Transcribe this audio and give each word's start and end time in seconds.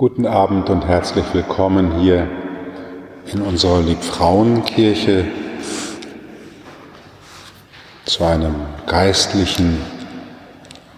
Guten 0.00 0.24
Abend 0.24 0.70
und 0.70 0.86
herzlich 0.86 1.26
willkommen 1.34 2.00
hier 2.00 2.26
in 3.30 3.42
unserer 3.42 3.82
Liebfrauenkirche 3.82 5.26
zu 8.06 8.24
einem 8.24 8.54
geistlichen 8.86 9.78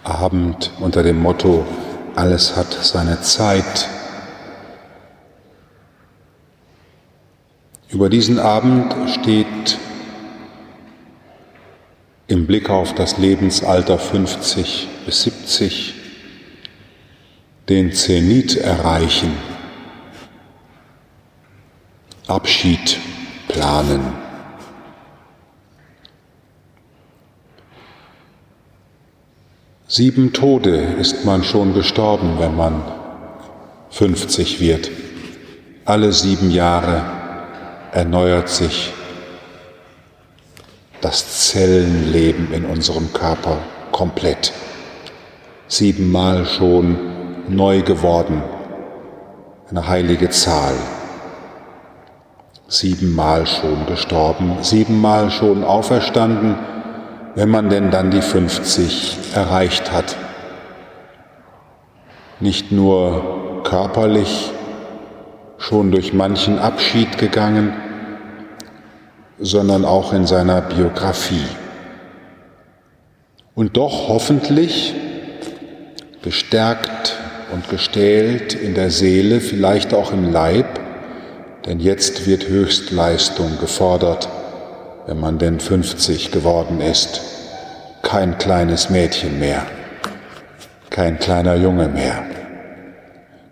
Abend 0.05 0.71
unter 0.79 1.03
dem 1.03 1.21
Motto 1.21 1.65
Alles 2.15 2.55
hat 2.55 2.71
seine 2.71 3.19
Zeit. 3.19 3.89
Über 7.89 8.07
diesen 8.07 8.39
Abend 8.39 8.95
steht 9.09 9.79
im 12.27 12.47
Blick 12.47 12.69
auf 12.69 12.95
das 12.95 13.17
Lebensalter 13.17 13.99
50 13.99 14.87
bis 15.05 15.23
70 15.23 16.02
den 17.69 17.93
Zenit 17.93 18.57
erreichen, 18.57 19.31
Abschied 22.27 22.97
planen. 23.47 24.01
Sieben 29.87 30.33
Tode 30.33 30.75
ist 30.75 31.23
man 31.23 31.43
schon 31.43 31.73
gestorben, 31.73 32.39
wenn 32.39 32.55
man 32.55 32.83
50 33.91 34.59
wird. 34.59 34.89
Alle 35.85 36.11
sieben 36.11 36.49
Jahre 36.51 37.03
erneuert 37.91 38.49
sich 38.49 38.91
das 40.99 41.49
Zellenleben 41.49 42.51
in 42.53 42.65
unserem 42.65 43.13
Körper 43.13 43.59
komplett. 43.91 44.51
Siebenmal 45.67 46.45
schon 46.45 47.12
neu 47.47 47.81
geworden, 47.81 48.41
eine 49.69 49.87
heilige 49.87 50.29
Zahl. 50.29 50.75
Siebenmal 52.67 53.45
schon 53.45 53.85
gestorben, 53.85 54.57
siebenmal 54.61 55.29
schon 55.29 55.63
auferstanden, 55.63 56.55
wenn 57.35 57.49
man 57.49 57.69
denn 57.69 57.91
dann 57.91 58.11
die 58.11 58.21
50 58.21 59.35
erreicht 59.35 59.91
hat. 59.91 60.15
Nicht 62.39 62.71
nur 62.71 63.61
körperlich 63.63 64.51
schon 65.57 65.91
durch 65.91 66.13
manchen 66.13 66.59
Abschied 66.59 67.17
gegangen, 67.17 67.73
sondern 69.39 69.85
auch 69.85 70.13
in 70.13 70.25
seiner 70.25 70.61
Biografie. 70.61 71.45
Und 73.55 73.77
doch 73.77 74.07
hoffentlich 74.07 74.93
gestärkt 76.21 77.17
und 77.53 77.69
gestählt 77.69 78.55
in 78.55 78.73
der 78.73 78.89
Seele, 78.89 79.39
vielleicht 79.39 79.93
auch 79.93 80.11
im 80.11 80.31
Leib, 80.31 80.79
denn 81.65 81.79
jetzt 81.79 82.25
wird 82.25 82.49
Höchstleistung 82.49 83.59
gefordert, 83.59 84.27
wenn 85.05 85.19
man 85.19 85.37
denn 85.37 85.59
50 85.59 86.31
geworden 86.31 86.81
ist. 86.81 87.21
Kein 88.01 88.37
kleines 88.37 88.89
Mädchen 88.89 89.39
mehr, 89.39 89.65
kein 90.89 91.19
kleiner 91.19 91.55
Junge 91.55 91.87
mehr, 91.87 92.23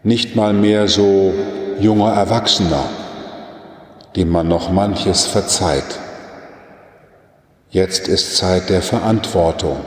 nicht 0.04 0.36
mal 0.36 0.52
mehr 0.52 0.88
so 0.88 1.34
junger 1.80 2.12
Erwachsener, 2.12 2.84
dem 4.16 4.30
man 4.30 4.48
noch 4.48 4.72
manches 4.72 5.26
verzeiht. 5.26 6.00
Jetzt 7.70 8.08
ist 8.10 8.36
Zeit 8.36 8.70
der 8.70 8.82
Verantwortung, 8.82 9.78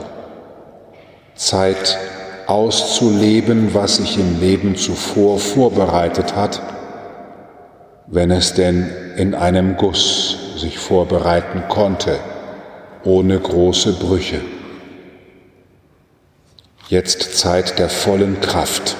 Zeit 1.35 1.99
auszuleben, 2.47 3.73
was 3.73 3.97
sich 3.97 4.17
im 4.17 4.39
Leben 4.39 4.75
zuvor 4.75 5.39
vorbereitet 5.39 6.35
hat, 6.35 6.61
wenn 8.07 8.31
es 8.31 8.53
denn 8.53 8.89
in 9.17 9.33
einem 9.33 9.77
Guss 9.77 10.37
sich 10.57 10.77
vorbereiten 10.77 11.63
konnte, 11.69 12.19
ohne 13.03 13.39
große 13.39 13.93
Brüche. 13.93 14.41
Jetzt 16.87 17.37
Zeit 17.37 17.79
der 17.79 17.89
vollen 17.89 18.39
Kraft. 18.41 18.95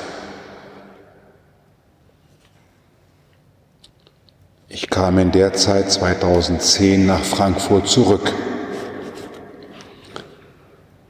Ich 4.67 4.89
kam 4.89 5.19
in 5.19 5.31
der 5.31 5.53
Zeit 5.53 5.91
2010 5.91 7.05
nach 7.05 7.23
Frankfurt 7.23 7.87
zurück 7.87 8.33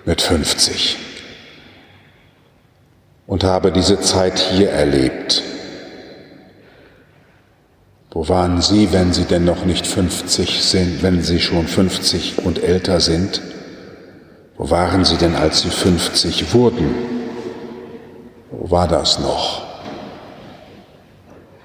mit 0.05 0.21
50 0.21 1.14
und 3.27 3.43
habe 3.43 3.71
diese 3.71 3.99
Zeit 3.99 4.39
hier 4.39 4.69
erlebt. 4.69 5.43
Wo 8.11 8.29
waren 8.29 8.61
Sie, 8.61 8.93
wenn 8.93 9.11
Sie 9.11 9.25
denn 9.25 9.43
noch 9.43 9.65
nicht 9.65 9.85
50 9.85 10.63
sind, 10.63 11.03
wenn 11.03 11.21
Sie 11.21 11.41
schon 11.41 11.67
50 11.67 12.45
und 12.45 12.63
älter 12.63 13.01
sind? 13.01 13.41
Wo 14.57 14.69
waren 14.69 15.03
Sie 15.03 15.17
denn, 15.17 15.35
als 15.35 15.61
Sie 15.61 15.69
50 15.69 16.53
wurden? 16.53 16.95
Wo 18.51 18.71
war 18.71 18.87
das 18.87 19.19
noch? 19.19 19.63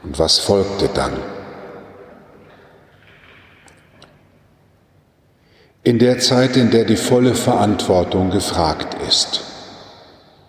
Und 0.03 0.19
was 0.19 0.39
folgte 0.39 0.89
dann? 0.93 1.13
In 5.85 6.01
der 6.01 6.19
Zeit, 6.19 6.57
in 6.57 6.73
der 6.73 6.85
die 6.85 6.97
volle 6.97 7.35
Verantwortung 7.35 8.31
gefragt 8.31 8.97
ist. 9.07 9.50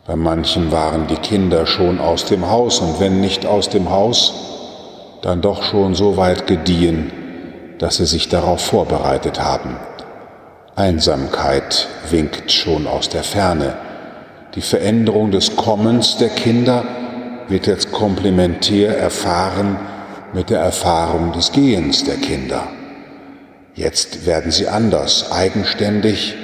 Bei 0.07 0.15
manchen 0.15 0.71
waren 0.71 1.05
die 1.05 1.15
Kinder 1.15 1.67
schon 1.67 1.99
aus 1.99 2.25
dem 2.25 2.49
Haus 2.49 2.79
und 2.79 2.99
wenn 2.99 3.21
nicht 3.21 3.45
aus 3.45 3.69
dem 3.69 3.91
Haus, 3.91 4.33
dann 5.21 5.41
doch 5.41 5.61
schon 5.61 5.93
so 5.93 6.17
weit 6.17 6.47
gediehen, 6.47 7.11
dass 7.77 7.97
sie 7.97 8.07
sich 8.07 8.27
darauf 8.27 8.61
vorbereitet 8.61 9.39
haben. 9.39 9.77
Einsamkeit 10.75 11.87
winkt 12.09 12.51
schon 12.51 12.87
aus 12.87 13.09
der 13.09 13.23
Ferne. 13.23 13.75
Die 14.55 14.61
Veränderung 14.61 15.29
des 15.29 15.55
Kommens 15.55 16.17
der 16.17 16.29
Kinder 16.29 16.83
wird 17.47 17.67
jetzt 17.67 17.91
komplementär 17.91 18.97
erfahren 18.97 19.79
mit 20.33 20.49
der 20.49 20.61
Erfahrung 20.61 21.31
des 21.31 21.51
Gehens 21.51 22.03
der 22.05 22.15
Kinder. 22.15 22.63
Jetzt 23.75 24.25
werden 24.25 24.51
sie 24.51 24.67
anders, 24.67 25.31
eigenständig, 25.31 26.35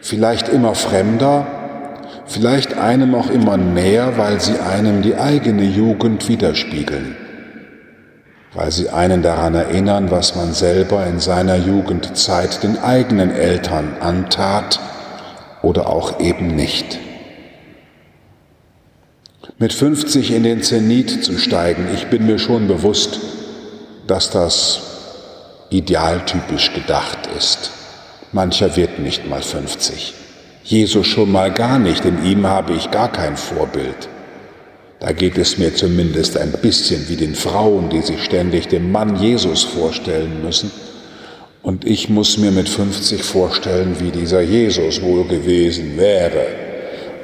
vielleicht 0.00 0.48
immer 0.48 0.74
fremder, 0.74 1.46
vielleicht 2.26 2.74
einem 2.74 3.14
auch 3.14 3.30
immer 3.30 3.56
näher, 3.56 4.16
weil 4.16 4.40
sie 4.40 4.58
einem 4.58 5.02
die 5.02 5.16
eigene 5.16 5.64
Jugend 5.64 6.28
widerspiegeln, 6.28 7.16
weil 8.54 8.70
sie 8.70 8.90
einen 8.90 9.22
daran 9.22 9.54
erinnern, 9.54 10.10
was 10.10 10.34
man 10.34 10.52
selber 10.52 11.06
in 11.06 11.20
seiner 11.20 11.56
Jugendzeit 11.56 12.62
den 12.62 12.78
eigenen 12.78 13.30
Eltern 13.30 13.96
antat 14.00 14.80
oder 15.62 15.88
auch 15.88 16.20
eben 16.20 16.54
nicht. 16.54 16.98
Mit 19.58 19.72
50 19.72 20.32
in 20.32 20.42
den 20.42 20.62
Zenit 20.62 21.24
zu 21.24 21.38
steigen, 21.38 21.88
ich 21.94 22.06
bin 22.06 22.26
mir 22.26 22.38
schon 22.38 22.66
bewusst, 22.66 23.20
dass 24.06 24.30
das 24.30 24.82
idealtypisch 25.70 26.72
gedacht 26.74 27.28
ist. 27.36 27.70
Mancher 28.32 28.76
wird 28.76 28.98
nicht 28.98 29.28
mal 29.28 29.42
50. 29.42 30.23
Jesus 30.64 31.06
schon 31.06 31.30
mal 31.30 31.52
gar 31.52 31.78
nicht, 31.78 32.06
in 32.06 32.24
ihm 32.24 32.46
habe 32.46 32.72
ich 32.72 32.90
gar 32.90 33.12
kein 33.12 33.36
Vorbild. 33.36 34.08
Da 34.98 35.12
geht 35.12 35.36
es 35.36 35.58
mir 35.58 35.74
zumindest 35.74 36.38
ein 36.38 36.52
bisschen 36.52 37.06
wie 37.10 37.16
den 37.16 37.34
Frauen, 37.34 37.90
die 37.90 38.00
sich 38.00 38.24
ständig 38.24 38.68
dem 38.68 38.90
Mann 38.90 39.16
Jesus 39.16 39.62
vorstellen 39.62 40.42
müssen. 40.42 40.70
Und 41.62 41.86
ich 41.86 42.08
muss 42.08 42.38
mir 42.38 42.50
mit 42.50 42.70
50 42.70 43.22
vorstellen, 43.22 43.96
wie 44.00 44.10
dieser 44.10 44.40
Jesus 44.40 45.02
wohl 45.02 45.24
gewesen 45.24 45.98
wäre, 45.98 46.46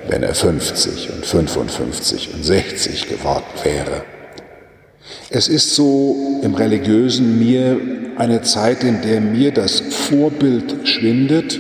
wenn 0.06 0.22
er 0.22 0.34
50 0.34 1.10
und 1.14 1.24
55 1.24 2.34
und 2.34 2.44
60 2.44 3.08
geworden 3.08 3.44
wäre. 3.64 4.04
Es 5.30 5.48
ist 5.48 5.74
so 5.74 6.40
im 6.42 6.54
religiösen 6.54 7.38
mir 7.38 7.80
eine 8.18 8.42
Zeit, 8.42 8.84
in 8.84 9.00
der 9.00 9.22
mir 9.22 9.52
das 9.52 9.80
Vorbild 9.80 10.86
schwindet 10.86 11.58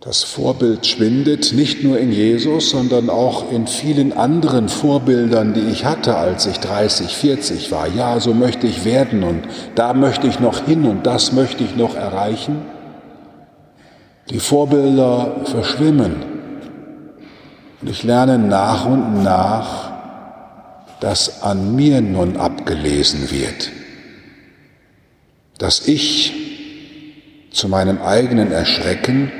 Das 0.00 0.22
Vorbild 0.22 0.86
schwindet 0.86 1.52
nicht 1.52 1.82
nur 1.82 1.98
in 1.98 2.12
Jesus, 2.12 2.70
sondern 2.70 3.10
auch 3.10 3.50
in 3.50 3.66
vielen 3.66 4.12
anderen 4.12 4.68
Vorbildern, 4.68 5.54
die 5.54 5.72
ich 5.72 5.84
hatte, 5.84 6.14
als 6.14 6.46
ich 6.46 6.60
30, 6.60 7.16
40 7.16 7.72
war. 7.72 7.88
Ja, 7.88 8.20
so 8.20 8.32
möchte 8.32 8.68
ich 8.68 8.84
werden 8.84 9.24
und 9.24 9.42
da 9.74 9.94
möchte 9.94 10.28
ich 10.28 10.38
noch 10.38 10.64
hin 10.64 10.84
und 10.84 11.04
das 11.04 11.32
möchte 11.32 11.64
ich 11.64 11.74
noch 11.74 11.96
erreichen. 11.96 12.62
Die 14.30 14.38
Vorbilder 14.38 15.40
verschwimmen. 15.46 16.14
Und 17.80 17.90
ich 17.90 18.04
lerne 18.04 18.38
nach 18.38 18.86
und 18.86 19.24
nach, 19.24 19.90
dass 21.00 21.42
an 21.42 21.74
mir 21.74 22.00
nun 22.02 22.36
abgelesen 22.36 23.32
wird, 23.32 23.70
dass 25.58 25.88
ich 25.88 26.34
zu 27.50 27.68
meinem 27.68 28.00
eigenen 28.00 28.52
Erschrecken 28.52 29.32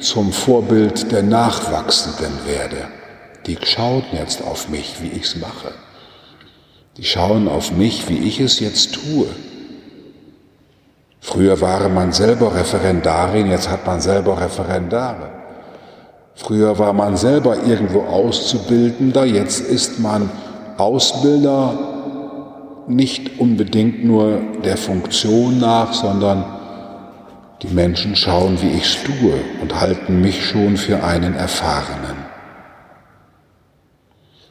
zum 0.00 0.32
Vorbild 0.32 1.10
der 1.12 1.22
Nachwachsenden 1.22 2.32
werde, 2.46 2.88
die 3.46 3.58
schauen 3.62 4.04
jetzt 4.12 4.42
auf 4.42 4.68
mich, 4.68 4.96
wie 5.00 5.08
ich 5.08 5.24
es 5.24 5.36
mache. 5.36 5.72
Die 6.96 7.04
schauen 7.04 7.48
auf 7.48 7.72
mich, 7.72 8.08
wie 8.08 8.18
ich 8.18 8.40
es 8.40 8.60
jetzt 8.60 8.94
tue. 8.94 9.26
Früher 11.20 11.60
war 11.60 11.88
man 11.88 12.12
selber 12.12 12.54
Referendarin, 12.54 13.50
jetzt 13.50 13.68
hat 13.68 13.86
man 13.86 14.00
selber 14.00 14.40
Referendare. 14.40 15.30
Früher 16.34 16.78
war 16.78 16.92
man 16.92 17.16
selber 17.16 17.64
irgendwo 17.64 18.02
Auszubildender, 18.02 19.24
jetzt 19.24 19.60
ist 19.60 19.98
man 19.98 20.30
Ausbilder 20.76 21.78
nicht 22.86 23.40
unbedingt 23.40 24.04
nur 24.04 24.38
der 24.64 24.76
Funktion 24.76 25.58
nach, 25.58 25.92
sondern 25.92 26.44
die 27.62 27.68
Menschen 27.68 28.16
schauen, 28.16 28.60
wie 28.60 28.70
ich 28.70 28.98
tue 29.02 29.34
und 29.62 29.80
halten 29.80 30.20
mich 30.20 30.44
schon 30.44 30.76
für 30.76 31.02
einen 31.02 31.34
Erfahrenen. 31.34 32.16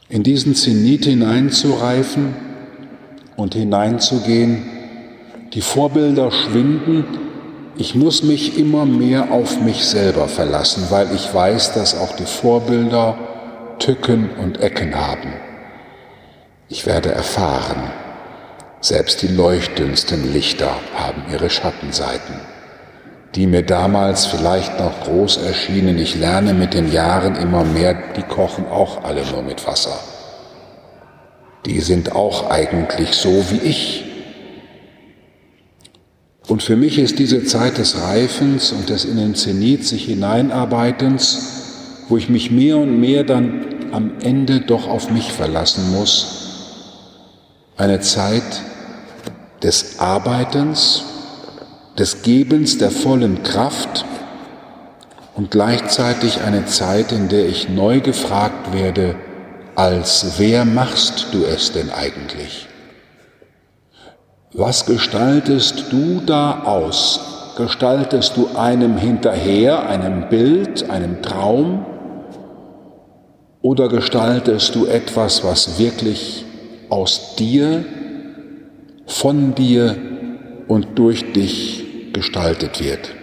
In 0.08 0.22
diesen 0.22 0.54
Zenit 0.54 1.04
hineinzureifen 1.04 2.34
und 3.36 3.54
hineinzugehen, 3.54 4.64
die 5.52 5.60
Vorbilder 5.60 6.30
schwinden, 6.30 7.04
ich 7.78 7.94
muss 7.94 8.22
mich 8.22 8.58
immer 8.58 8.86
mehr 8.86 9.30
auf 9.32 9.60
mich 9.60 9.84
selber 9.84 10.28
verlassen, 10.28 10.86
weil 10.90 11.14
ich 11.14 11.32
weiß, 11.32 11.74
dass 11.74 11.98
auch 11.98 12.16
die 12.16 12.24
Vorbilder 12.24 13.18
Tücken 13.78 14.30
und 14.42 14.60
Ecken 14.60 14.94
haben. 14.94 15.34
Ich 16.68 16.86
werde 16.86 17.10
erfahren, 17.12 17.90
selbst 18.80 19.22
die 19.22 19.28
leuchtendsten 19.28 20.32
Lichter 20.32 20.74
haben 20.94 21.24
ihre 21.30 21.50
Schattenseiten, 21.50 22.40
die 23.36 23.46
mir 23.46 23.62
damals 23.62 24.24
vielleicht 24.24 24.80
noch 24.80 25.04
groß 25.04 25.36
erschienen. 25.36 25.98
Ich 25.98 26.14
lerne 26.14 26.54
mit 26.54 26.72
den 26.72 26.90
Jahren 26.90 27.36
immer 27.36 27.64
mehr, 27.64 27.94
die 28.16 28.22
kochen 28.22 28.66
auch 28.66 29.04
alle 29.04 29.26
nur 29.26 29.42
mit 29.42 29.66
Wasser. 29.66 29.98
Die 31.66 31.80
sind 31.80 32.12
auch 32.12 32.48
eigentlich 32.50 33.12
so 33.12 33.44
wie 33.50 33.58
ich. 33.58 34.04
Und 36.48 36.62
für 36.62 36.76
mich 36.76 36.98
ist 36.98 37.18
diese 37.18 37.44
Zeit 37.44 37.76
des 37.76 38.00
Reifens 38.00 38.72
und 38.72 38.88
des 38.88 39.04
in 39.04 39.18
den 39.18 39.34
Zenit 39.34 39.84
sich 39.84 40.06
hineinarbeitens, 40.06 42.04
wo 42.08 42.16
ich 42.16 42.30
mich 42.30 42.50
mehr 42.50 42.78
und 42.78 43.00
mehr 43.00 43.24
dann 43.24 43.66
am 43.92 44.12
Ende 44.22 44.60
doch 44.60 44.88
auf 44.88 45.10
mich 45.10 45.32
verlassen 45.32 45.92
muss, 45.92 46.86
eine 47.76 48.00
Zeit 48.00 48.62
des 49.62 49.98
Arbeitens, 49.98 51.04
des 51.98 52.22
Gebens 52.22 52.78
der 52.78 52.90
vollen 52.90 53.42
Kraft 53.42 54.04
und 55.34 55.50
gleichzeitig 55.50 56.42
eine 56.42 56.66
Zeit, 56.66 57.12
in 57.12 57.28
der 57.28 57.46
ich 57.48 57.68
neu 57.68 58.00
gefragt 58.00 58.72
werde, 58.72 59.16
als 59.74 60.38
wer 60.38 60.64
machst 60.64 61.28
du 61.32 61.44
es 61.44 61.72
denn 61.72 61.90
eigentlich? 61.90 62.66
Was 64.52 64.86
gestaltest 64.86 65.92
du 65.92 66.22
da 66.24 66.62
aus? 66.64 67.54
Gestaltest 67.56 68.36
du 68.36 68.56
einem 68.56 68.96
hinterher, 68.96 69.88
einem 69.88 70.28
Bild, 70.28 70.88
einem 70.88 71.20
Traum? 71.22 71.84
Oder 73.60 73.88
gestaltest 73.88 74.74
du 74.74 74.86
etwas, 74.86 75.44
was 75.44 75.78
wirklich 75.78 76.44
aus 76.88 77.36
dir, 77.36 77.84
von 79.06 79.54
dir 79.54 79.96
und 80.68 80.98
durch 80.98 81.32
dich 81.32 81.85
gestaltet 82.16 82.82
wird? 82.82 83.14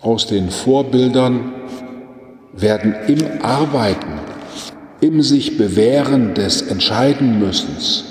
Aus 0.00 0.26
den 0.26 0.50
Vorbildern 0.50 1.52
werden 2.54 2.94
im 3.06 3.42
Arbeiten, 3.42 4.14
im 5.02 5.20
sich 5.20 5.58
bewähren 5.58 6.32
des 6.32 6.62
Entscheidenmüssens, 6.62 8.04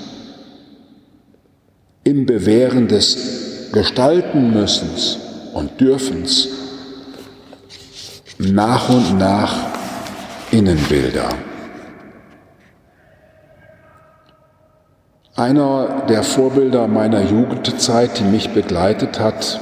im 2.04 2.24
Bewähren 2.24 2.86
des 2.86 3.72
Gestalten 3.72 4.52
müssens 4.52 5.18
und 5.54 5.80
Dürfens 5.80 6.48
nach 8.38 8.88
und 8.88 9.18
nach 9.18 9.54
Innenbilder. 10.52 11.45
Einer 15.36 16.06
der 16.08 16.22
Vorbilder 16.22 16.88
meiner 16.88 17.20
Jugendzeit, 17.20 18.18
die 18.18 18.24
mich 18.24 18.54
begleitet 18.54 19.20
hat, 19.20 19.60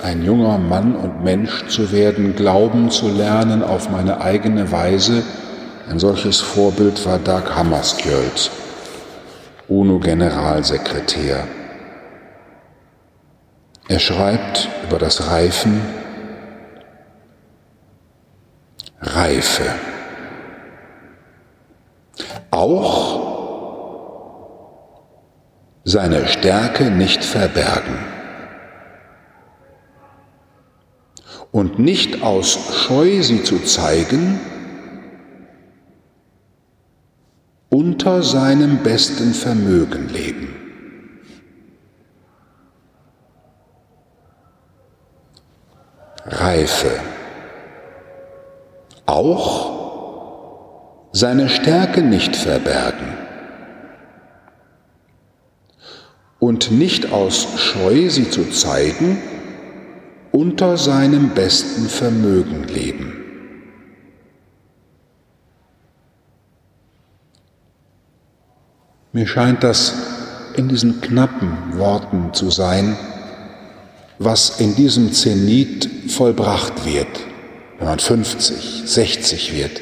ein 0.00 0.24
junger 0.24 0.56
Mann 0.56 0.94
und 0.94 1.24
Mensch 1.24 1.66
zu 1.66 1.90
werden, 1.90 2.36
glauben 2.36 2.92
zu 2.92 3.08
lernen 3.08 3.64
auf 3.64 3.90
meine 3.90 4.20
eigene 4.20 4.70
Weise, 4.70 5.24
ein 5.90 5.98
solches 5.98 6.40
Vorbild 6.40 7.04
war 7.06 7.18
Dag 7.18 7.56
Hammarskjöld, 7.56 8.52
UNO-Generalsekretär. 9.66 11.42
Er 13.88 13.98
schreibt 13.98 14.68
über 14.86 15.00
das 15.00 15.28
Reifen 15.28 15.80
Reife. 19.00 19.64
Auch 22.52 23.25
seine 25.88 26.26
Stärke 26.26 26.90
nicht 26.90 27.24
verbergen 27.24 27.96
und 31.52 31.78
nicht 31.78 32.24
aus 32.24 32.58
Scheu 32.72 33.22
sie 33.22 33.44
zu 33.44 33.60
zeigen, 33.60 34.40
unter 37.68 38.24
seinem 38.24 38.78
besten 38.78 39.32
Vermögen 39.32 40.08
leben. 40.08 40.56
Reife. 46.24 46.98
Auch 49.06 49.70
seine 51.12 51.48
Stärke 51.48 52.02
nicht 52.02 52.34
verbergen 52.34 53.25
und 56.38 56.70
nicht 56.70 57.12
aus 57.12 57.46
Scheu 57.58 58.10
sie 58.10 58.30
zu 58.30 58.50
zeigen, 58.50 59.18
unter 60.32 60.76
seinem 60.76 61.30
besten 61.30 61.88
Vermögen 61.88 62.64
leben. 62.64 63.12
Mir 69.12 69.26
scheint 69.26 69.64
das 69.64 69.94
in 70.56 70.68
diesen 70.68 71.00
knappen 71.00 71.78
Worten 71.78 72.34
zu 72.34 72.50
sein, 72.50 72.96
was 74.18 74.60
in 74.60 74.74
diesem 74.74 75.12
Zenit 75.12 75.88
vollbracht 76.08 76.84
wird, 76.84 77.08
wenn 77.78 77.88
man 77.88 77.98
50, 77.98 78.82
60 78.84 79.54
wird. 79.54 79.80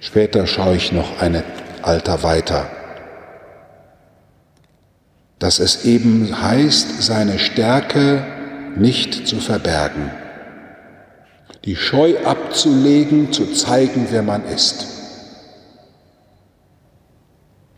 Später 0.00 0.46
schaue 0.46 0.76
ich 0.76 0.92
noch 0.92 1.20
ein 1.20 1.42
Alter 1.82 2.22
weiter. 2.22 2.70
Dass 5.40 5.58
es 5.58 5.84
eben 5.84 6.40
heißt, 6.40 7.02
seine 7.02 7.40
Stärke 7.40 8.24
nicht 8.76 9.26
zu 9.26 9.40
verbergen, 9.40 10.12
die 11.64 11.76
Scheu 11.76 12.14
abzulegen, 12.24 13.32
zu 13.32 13.52
zeigen, 13.52 14.06
wer 14.10 14.22
man 14.22 14.44
ist. 14.46 14.86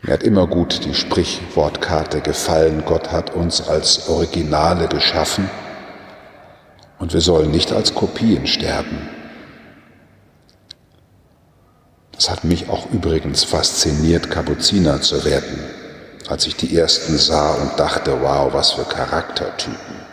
Mir 0.01 0.13
hat 0.13 0.23
immer 0.23 0.47
gut 0.47 0.83
die 0.83 0.93
Sprichwortkarte 0.93 2.19
gefallen, 2.19 2.83
Gott 2.85 3.13
hat 3.13 3.33
uns 3.33 3.65
als 3.65 4.09
Originale 4.09 4.89
geschaffen 4.89 5.49
und 6.99 7.13
wir 7.13 7.21
sollen 7.21 7.51
nicht 7.51 7.71
als 7.71 7.95
Kopien 7.95 8.45
sterben. 8.45 9.07
Das 12.11 12.29
hat 12.29 12.43
mich 12.43 12.69
auch 12.69 12.91
übrigens 12.91 13.45
fasziniert, 13.45 14.29
Kapuziner 14.29 15.01
zu 15.01 15.23
werden, 15.23 15.59
als 16.29 16.47
ich 16.47 16.55
die 16.55 16.75
ersten 16.77 17.17
sah 17.17 17.53
und 17.55 17.79
dachte, 17.79 18.17
wow, 18.21 18.53
was 18.53 18.71
für 18.71 18.83
Charaktertypen. 18.83 20.03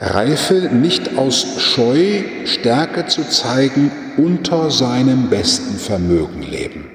Reife 0.00 0.54
nicht 0.54 1.18
aus 1.18 1.44
Scheu, 1.58 2.22
Stärke 2.44 3.06
zu 3.06 3.28
zeigen, 3.28 3.90
unter 4.16 4.70
seinem 4.70 5.28
besten 5.28 5.76
Vermögen 5.78 6.42
leben. 6.42 6.90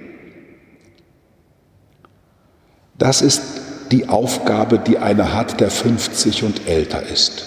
Das 2.98 3.22
ist 3.22 3.42
die 3.92 4.08
Aufgabe, 4.08 4.80
die 4.80 5.00
einer 5.00 5.34
hat, 5.34 5.60
der 5.60 5.72
50 5.72 6.44
und 6.44 6.68
älter 6.68 7.04
ist. 7.04 7.44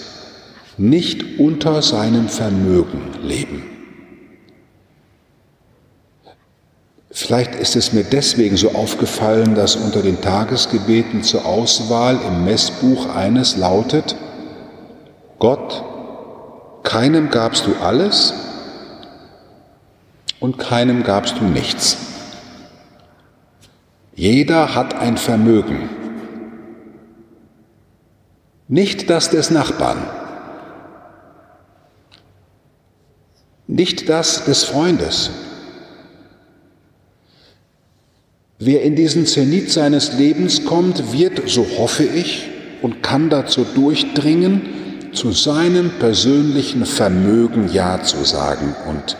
Nicht 0.77 1.39
unter 1.39 1.81
seinem 1.81 2.27
Vermögen 2.27 3.13
leben. 3.23 3.74
Vielleicht 7.17 7.55
ist 7.55 7.77
es 7.77 7.93
mir 7.93 8.03
deswegen 8.03 8.57
so 8.57 8.73
aufgefallen, 8.73 9.55
dass 9.55 9.77
unter 9.77 10.01
den 10.01 10.19
Tagesgebeten 10.19 11.23
zur 11.23 11.45
Auswahl 11.45 12.19
im 12.27 12.43
Messbuch 12.43 13.07
eines 13.15 13.55
lautet, 13.55 14.17
Gott, 15.39 15.81
keinem 16.83 17.29
gabst 17.29 17.67
du 17.67 17.75
alles, 17.81 18.33
und 20.41 20.57
keinem 20.57 21.03
gabst 21.03 21.37
du 21.39 21.45
nichts. 21.45 21.95
Jeder 24.13 24.75
hat 24.75 24.95
ein 24.95 25.15
Vermögen, 25.15 25.89
nicht 28.67 29.09
das 29.09 29.29
des 29.29 29.51
Nachbarn, 29.51 30.05
nicht 33.67 34.09
das 34.09 34.43
des 34.43 34.65
Freundes. 34.65 35.31
Wer 38.59 38.83
in 38.83 38.95
diesen 38.95 39.25
Zenit 39.25 39.69
seines 39.69 40.13
Lebens 40.13 40.63
kommt, 40.63 41.11
wird, 41.11 41.49
so 41.49 41.65
hoffe 41.77 42.03
ich, 42.03 42.49
und 42.81 43.03
kann 43.03 43.29
dazu 43.29 43.65
durchdringen, 43.75 44.61
zu 45.11 45.31
seinem 45.31 45.91
persönlichen 45.99 46.85
Vermögen 46.85 47.69
Ja 47.71 48.03
zu 48.03 48.23
sagen 48.23 48.75
und 48.87 49.17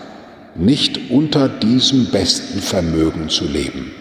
nicht 0.56 1.10
unter 1.10 1.50
diesem 1.50 2.12
besten 2.12 2.60
Vermögen 2.60 3.30
zu 3.30 3.46
leben. 3.46 3.92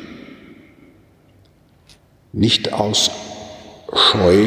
Nicht 2.33 2.73
aus 2.73 3.11
Scheu, 3.93 4.45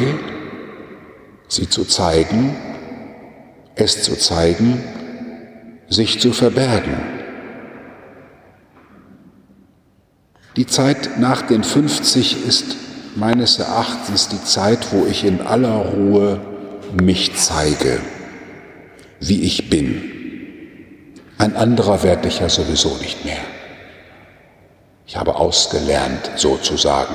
sie 1.48 1.68
zu 1.68 1.84
zeigen, 1.84 2.54
es 3.74 4.02
zu 4.02 4.16
zeigen, 4.18 4.82
sich 5.88 6.20
zu 6.20 6.32
verbergen. 6.32 7.17
Die 10.56 10.66
Zeit 10.66 11.18
nach 11.18 11.42
den 11.42 11.62
50 11.62 12.46
ist 12.46 12.76
meines 13.14 13.58
Erachtens 13.58 14.28
die 14.28 14.42
Zeit, 14.42 14.92
wo 14.92 15.06
ich 15.06 15.24
in 15.24 15.40
aller 15.40 15.76
Ruhe 15.76 16.40
mich 17.00 17.36
zeige, 17.36 18.00
wie 19.20 19.42
ich 19.42 19.68
bin. 19.70 20.02
Ein 21.38 21.56
anderer 21.56 22.02
werde 22.02 22.28
ich 22.28 22.40
ja 22.40 22.48
sowieso 22.48 22.96
nicht 22.96 23.24
mehr. 23.24 23.40
Ich 25.06 25.16
habe 25.16 25.36
ausgelernt, 25.36 26.30
sozusagen. 26.36 27.14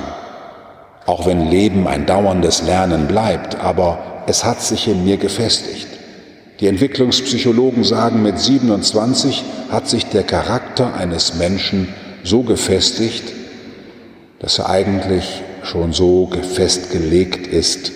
Auch 1.06 1.26
wenn 1.26 1.50
Leben 1.50 1.86
ein 1.86 2.06
dauerndes 2.06 2.62
Lernen 2.62 3.06
bleibt, 3.06 3.60
aber 3.60 4.24
es 4.26 4.44
hat 4.44 4.62
sich 4.62 4.88
in 4.88 5.04
mir 5.04 5.18
gefestigt. 5.18 5.86
Die 6.60 6.66
Entwicklungspsychologen 6.66 7.84
sagen, 7.84 8.22
mit 8.22 8.38
27 8.38 9.44
hat 9.70 9.88
sich 9.88 10.06
der 10.06 10.22
Charakter 10.22 10.94
eines 10.94 11.34
Menschen 11.34 11.92
so 12.24 12.42
gefestigt, 12.42 13.32
dass 14.40 14.58
er 14.58 14.68
eigentlich 14.68 15.42
schon 15.62 15.92
so 15.92 16.30
festgelegt 16.54 17.46
ist, 17.46 17.92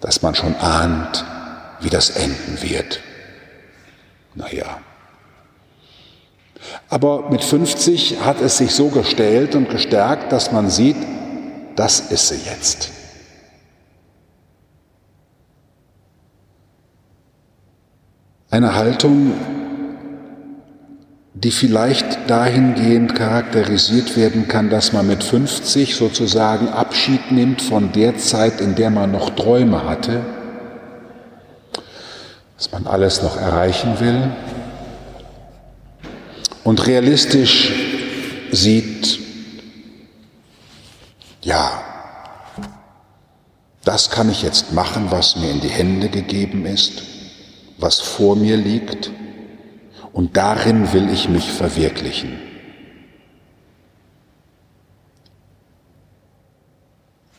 dass 0.00 0.22
man 0.22 0.34
schon 0.34 0.54
ahnt, 0.56 1.24
wie 1.80 1.90
das 1.90 2.10
enden 2.10 2.58
wird. 2.60 3.00
Naja. 4.34 4.78
Aber 6.88 7.30
mit 7.30 7.42
50 7.42 8.20
hat 8.20 8.40
es 8.40 8.58
sich 8.58 8.74
so 8.74 8.88
gestellt 8.88 9.54
und 9.54 9.70
gestärkt, 9.70 10.32
dass 10.32 10.52
man 10.52 10.70
sieht, 10.70 10.96
das 11.76 12.00
ist 12.00 12.28
sie 12.28 12.40
jetzt. 12.44 12.90
Eine 18.50 18.74
Haltung, 18.74 19.32
die 21.44 21.50
vielleicht 21.50 22.30
dahingehend 22.30 23.14
charakterisiert 23.14 24.16
werden 24.16 24.48
kann, 24.48 24.70
dass 24.70 24.94
man 24.94 25.06
mit 25.06 25.22
50 25.22 25.94
sozusagen 25.94 26.68
Abschied 26.68 27.30
nimmt 27.30 27.60
von 27.60 27.92
der 27.92 28.16
Zeit, 28.16 28.62
in 28.62 28.74
der 28.74 28.88
man 28.88 29.12
noch 29.12 29.28
Träume 29.28 29.84
hatte, 29.84 30.24
dass 32.56 32.72
man 32.72 32.86
alles 32.86 33.22
noch 33.22 33.36
erreichen 33.36 34.00
will. 34.00 34.32
Und 36.64 36.86
realistisch 36.86 37.72
sieht, 38.50 39.18
ja, 41.42 41.82
das 43.84 44.10
kann 44.10 44.30
ich 44.30 44.40
jetzt 44.40 44.72
machen, 44.72 45.08
was 45.10 45.36
mir 45.36 45.50
in 45.50 45.60
die 45.60 45.68
Hände 45.68 46.08
gegeben 46.08 46.64
ist, 46.64 47.02
was 47.76 48.00
vor 48.00 48.34
mir 48.34 48.56
liegt 48.56 49.10
und 50.14 50.36
darin 50.36 50.92
will 50.92 51.10
ich 51.10 51.28
mich 51.28 51.50
verwirklichen. 51.50 52.38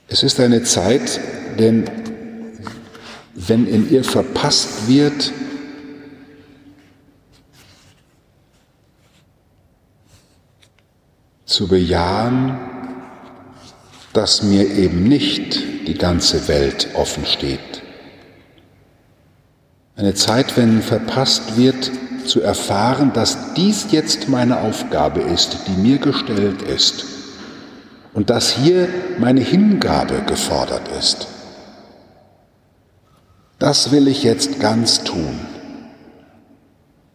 Es 0.10 0.24
ist 0.24 0.40
eine 0.42 0.62
Zeit, 0.64 1.20
denn 1.58 1.86
wenn 3.34 3.66
in 3.66 3.90
ihr 3.90 4.04
verpasst 4.04 4.88
wird, 4.90 5.32
zu 11.46 11.70
bejahen, 11.70 12.60
dass 14.12 14.44
mir 14.44 14.70
eben 14.70 15.04
nicht 15.04 15.88
die 15.88 15.98
ganze 15.98 16.50
Welt 16.50 16.90
offen 16.96 17.26
steht. 17.26 17.84
Eine 19.96 20.14
Zeit, 20.14 20.58
wenn 20.58 20.82
verpasst 20.82 21.56
wird, 21.56 21.92
zu 22.28 22.42
erfahren, 22.42 23.12
dass 23.14 23.54
dies 23.54 23.88
jetzt 23.92 24.30
meine 24.30 24.62
Aufgabe 24.62 25.22
ist, 25.22 25.58
die 25.68 25.82
mir 25.82 25.98
gestellt 25.98 26.62
ist 26.62 27.06
und 28.14 28.30
dass 28.30 28.52
hier 28.52 28.88
meine 29.20 29.42
Hingabe 29.42 30.24
gefordert 30.26 30.88
ist. 30.98 31.28
Das 33.60 33.92
will 33.92 34.08
ich 34.08 34.24
jetzt 34.24 34.60
ganz 34.60 35.04
tun. 35.04 35.40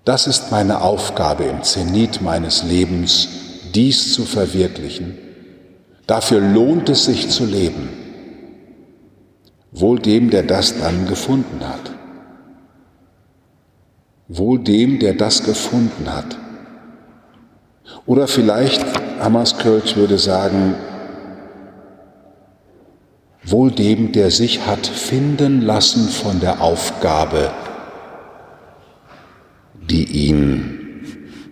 Das 0.05 0.27
ist 0.27 0.51
meine 0.51 0.81
Aufgabe 0.81 1.45
im 1.45 1.63
Zenit 1.63 2.23
meines 2.23 2.63
Lebens, 2.63 3.29
dies 3.75 4.15
zu 4.15 4.25
verwirklichen. 4.25 5.19
Dafür 6.07 6.41
lohnt 6.41 6.89
es 6.89 7.05
sich 7.05 7.29
zu 7.29 7.45
leben. 7.45 7.89
Wohl 9.73 9.99
dem, 9.99 10.31
der 10.31 10.43
das 10.43 10.79
dann 10.79 11.07
gefunden 11.07 11.61
hat. 11.61 12.00
Wohl 14.33 14.61
dem, 14.61 15.01
der 15.01 15.15
das 15.15 15.43
gefunden 15.43 16.07
hat. 16.15 16.39
Oder 18.07 18.29
vielleicht, 18.29 18.81
Hammerskjöld 19.19 19.97
würde 19.97 20.19
sagen, 20.19 20.77
wohl 23.43 23.73
dem, 23.73 24.13
der 24.13 24.31
sich 24.31 24.67
hat 24.67 24.87
finden 24.87 25.63
lassen 25.63 26.09
von 26.09 26.39
der 26.39 26.61
Aufgabe, 26.61 27.51
die 29.75 30.29
ihm 30.29 30.79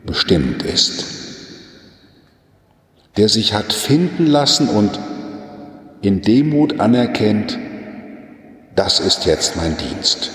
bestimmt 0.07 0.63
ist. 0.63 1.05
Der 3.17 3.29
sich 3.29 3.55
hat 3.55 3.73
finden 3.73 4.29
lassen 4.29 4.69
und 4.69 5.01
in 6.01 6.23
Demut 6.23 6.79
anerkennt, 6.79 7.59
das 8.77 9.01
ist 9.01 9.27
jetzt 9.27 9.57
mein 9.57 9.77
Dienst. 9.77 10.31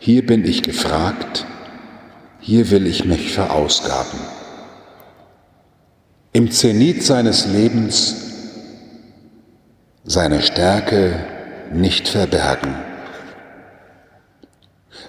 Hier 0.00 0.26
bin 0.26 0.44
ich 0.44 0.64
gefragt, 0.64 1.46
hier 2.42 2.70
will 2.70 2.88
ich 2.88 3.04
mich 3.04 3.32
verausgaben. 3.32 4.18
Im 6.32 6.50
Zenit 6.50 7.04
seines 7.04 7.46
Lebens 7.46 8.16
seine 10.04 10.42
Stärke 10.42 11.24
nicht 11.72 12.08
verbergen, 12.08 12.74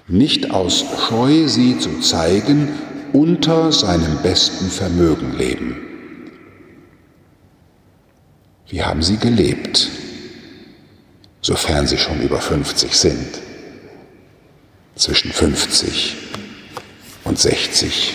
nicht 0.06 0.52
aus 0.52 0.84
Scheu 1.08 1.48
sie 1.48 1.78
zu 1.78 1.98
zeigen, 2.00 2.68
unter 3.12 3.72
seinem 3.72 4.18
besten 4.22 4.70
Vermögen 4.70 5.36
leben. 5.36 5.76
Wie 8.68 8.84
haben 8.84 9.02
sie 9.02 9.16
gelebt, 9.16 9.88
sofern 11.40 11.88
sie 11.88 11.98
schon 11.98 12.20
über 12.20 12.40
50 12.40 12.96
sind? 12.96 13.40
Zwischen 14.94 15.32
50 15.32 16.16
und 17.34 17.40
60. 17.40 18.14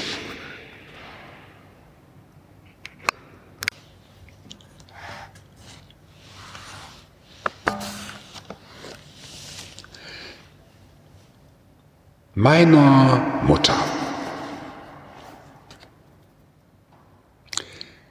Meiner 12.34 13.42
Mutter. 13.46 13.74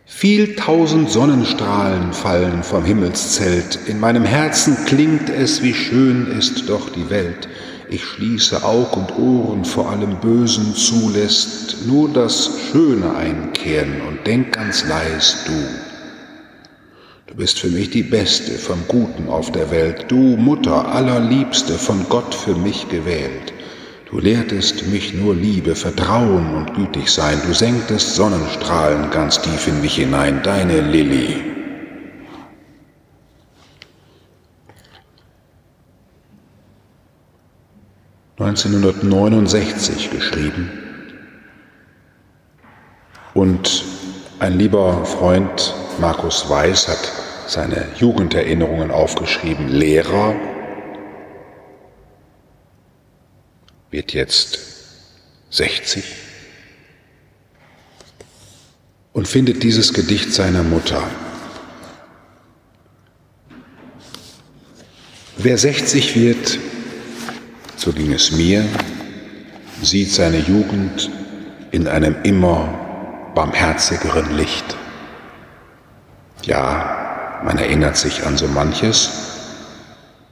Viel 0.05 0.57
tausend 0.57 1.11
Sonnenstrahlen 1.11 2.13
fallen 2.13 2.63
vom 2.63 2.85
Himmelszelt, 2.85 3.79
in 3.87 3.99
meinem 3.99 4.25
Herzen 4.25 4.77
klingt 4.85 5.31
es, 5.31 5.63
wie 5.63 5.73
schön 5.73 6.27
ist 6.27 6.69
doch 6.69 6.91
die 6.91 7.09
Welt, 7.09 7.49
ich 7.91 8.05
schließe 8.05 8.63
Aug 8.65 8.97
und 8.97 9.19
Ohren 9.19 9.65
vor 9.65 9.91
allem 9.91 10.21
Bösen 10.21 10.75
zulässt, 10.75 11.87
nur 11.87 12.09
das 12.09 12.51
Schöne 12.71 13.15
einkehren 13.17 14.01
und 14.07 14.27
denk 14.27 14.53
ganz 14.53 14.87
leis 14.87 15.45
du. 15.47 15.53
Du 17.27 17.35
bist 17.35 17.59
für 17.59 17.69
mich 17.69 17.91
die 17.91 18.03
Beste 18.03 18.53
vom 18.53 18.79
Guten 18.89 19.29
auf 19.29 19.53
der 19.53 19.71
Welt, 19.71 20.07
du 20.09 20.17
Mutter 20.17 20.93
allerliebste, 20.93 21.75
von 21.75 22.07
Gott 22.09 22.35
für 22.35 22.55
mich 22.55 22.89
gewählt. 22.89 23.53
Du 24.11 24.19
lehrtest 24.19 24.87
mich 24.87 25.13
nur 25.13 25.35
Liebe, 25.35 25.75
Vertrauen 25.75 26.55
und 26.55 26.75
gütig 26.75 27.11
sein. 27.11 27.39
Du 27.47 27.53
senktest 27.53 28.15
Sonnenstrahlen 28.15 29.11
ganz 29.11 29.41
tief 29.43 29.69
in 29.69 29.83
mich 29.83 29.97
hinein, 29.97 30.41
deine 30.43 30.81
Lilly. 30.81 31.58
...1969 38.39 40.11
geschrieben. 40.11 40.71
Und 43.35 43.85
ein 44.39 44.57
lieber 44.57 45.05
Freund, 45.05 45.75
Markus 46.01 46.49
Weiß, 46.49 46.87
hat 46.87 47.13
seine 47.49 47.89
Jugenderinnerungen 47.97 48.91
aufgeschrieben. 48.91 49.69
Lehrer 49.69 50.37
wird 53.91 54.13
jetzt 54.13 54.61
60 55.51 56.05
und 59.13 59.27
findet 59.27 59.63
dieses 59.63 59.93
Gedicht 59.93 60.33
seiner 60.33 60.63
Mutter. 60.63 61.03
Wer 65.39 65.57
60 65.57 66.17
wird, 66.17 66.59
so 67.79 67.93
ging 67.93 68.13
es 68.13 68.33
mir, 68.33 68.65
sieht 69.83 70.13
seine 70.13 70.39
Jugend 70.39 71.11
in 71.71 71.89
einem 71.89 72.17
immer 72.25 72.69
barmherzigeren 73.35 74.37
Licht. 74.37 74.77
Ja, 76.43 77.41
man 77.45 77.59
erinnert 77.59 77.97
sich 77.97 78.27
an 78.27 78.37
so 78.37 78.47
manches 78.49 79.11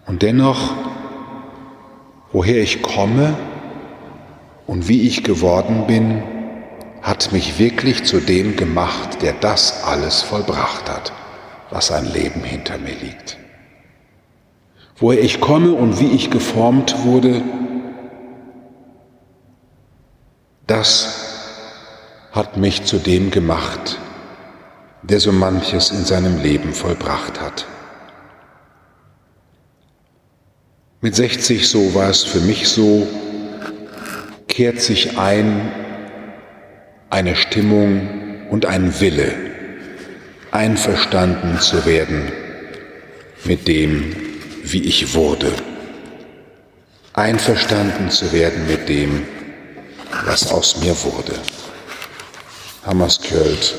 und 0.07 0.23
dennoch 0.23 0.75
Woher 2.37 2.61
ich 2.61 2.83
komme 2.83 3.35
und 4.67 4.89
wie 4.89 5.09
ich 5.09 5.23
geworden 5.23 5.87
bin, 5.87 6.23
hat 7.01 7.33
mich 7.33 7.59
wirklich 7.59 8.05
zu 8.05 8.21
dem 8.21 8.57
gemacht, 8.57 9.23
der 9.23 9.33
das 9.33 9.85
alles 9.85 10.21
vollbracht 10.21 10.87
hat, 10.91 11.13
was 11.71 11.91
ein 11.93 12.05
Leben 12.13 12.43
hinter 12.43 12.77
mir 12.77 12.95
liegt. 12.95 13.39
Woher 14.99 15.21
ich 15.21 15.41
komme 15.41 15.73
und 15.73 16.01
wie 16.01 16.13
ich 16.13 16.31
geformt 16.31 17.05
wurde, 17.05 17.43
das 20.67 22.29
hat 22.33 22.57
mich 22.57 22.85
zu 22.85 22.99
dem 22.99 23.31
gemacht, 23.31 23.99
der 25.03 25.21
so 25.21 25.33
manches 25.33 25.91
in 25.91 26.05
seinem 26.05 26.41
Leben 26.43 26.73
vollbracht 26.73 27.41
hat. 27.41 27.67
Mit 31.01 31.15
60 31.15 31.69
so 31.69 31.95
war 31.95 32.09
es 32.09 32.25
für 32.25 32.41
mich 32.41 32.69
so, 32.69 33.07
kehrt 34.49 34.81
sich 34.81 35.19
ein 35.19 35.71
eine 37.11 37.37
Stimmung 37.37 38.47
und 38.51 38.67
ein 38.67 39.01
Wille, 39.01 39.33
einverstanden 40.51 41.61
zu 41.61 41.87
werden 41.87 42.33
mit 43.45 43.69
dem, 43.69 44.26
wie 44.73 44.83
ich 44.83 45.15
wurde, 45.15 45.53
einverstanden 47.13 48.11
zu 48.11 48.33
werden 48.33 48.67
mit 48.67 48.89
dem, 48.89 49.27
was 50.25 50.51
aus 50.53 50.81
mir 50.81 50.95
wurde. 51.03 51.35
Hammerskjöld 52.85 53.75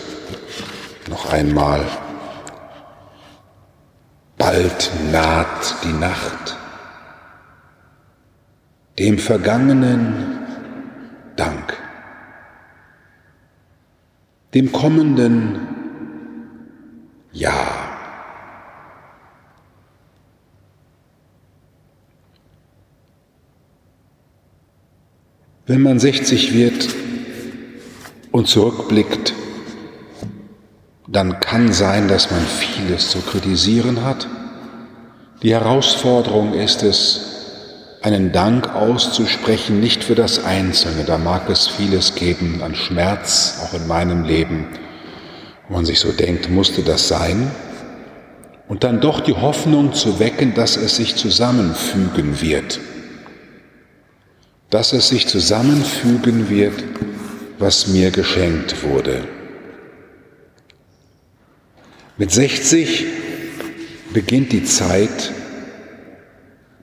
noch 1.09 1.31
einmal. 1.31 1.85
Bald 4.37 4.91
naht 5.11 5.75
die 5.83 5.93
Nacht 5.93 6.55
dem 8.99 9.19
Vergangenen 9.19 10.39
Dank, 11.35 11.77
dem 14.53 14.71
Kommenden 14.71 15.59
Ja. 17.31 17.86
Wenn 25.69 25.81
man 25.81 25.99
60 25.99 26.53
wird 26.53 26.87
und 28.31 28.47
zurückblickt, 28.47 29.33
dann 31.09 31.41
kann 31.41 31.73
sein, 31.73 32.07
dass 32.07 32.31
man 32.31 32.39
vieles 32.39 33.09
zu 33.09 33.19
kritisieren 33.19 34.05
hat. 34.05 34.29
Die 35.43 35.51
Herausforderung 35.51 36.53
ist 36.53 36.83
es, 36.83 37.99
einen 38.01 38.31
Dank 38.31 38.73
auszusprechen, 38.75 39.81
nicht 39.81 40.05
für 40.05 40.15
das 40.15 40.45
Einzelne. 40.45 41.03
Da 41.03 41.17
mag 41.17 41.49
es 41.49 41.67
vieles 41.67 42.15
geben 42.15 42.61
an 42.63 42.73
Schmerz, 42.73 43.59
auch 43.65 43.73
in 43.73 43.87
meinem 43.87 44.23
Leben, 44.23 44.67
wo 45.67 45.75
man 45.75 45.83
sich 45.83 45.99
so 45.99 46.13
denkt, 46.13 46.49
musste 46.49 46.81
das 46.81 47.09
sein? 47.09 47.51
Und 48.69 48.85
dann 48.85 49.01
doch 49.01 49.19
die 49.19 49.33
Hoffnung 49.33 49.91
zu 49.91 50.19
wecken, 50.21 50.53
dass 50.53 50.77
es 50.77 50.95
sich 50.95 51.17
zusammenfügen 51.17 52.39
wird. 52.39 52.79
Dass 54.69 54.91
es 54.93 55.07
sich 55.07 55.27
zusammenfügen 55.27 56.49
wird, 56.49 56.83
was 57.57 57.87
mir 57.87 58.11
geschenkt 58.11 58.83
wurde. 58.83 59.23
Mit 62.17 62.31
60 62.31 63.05
beginnt 64.11 64.51
die 64.51 64.63
Zeit, 64.63 65.31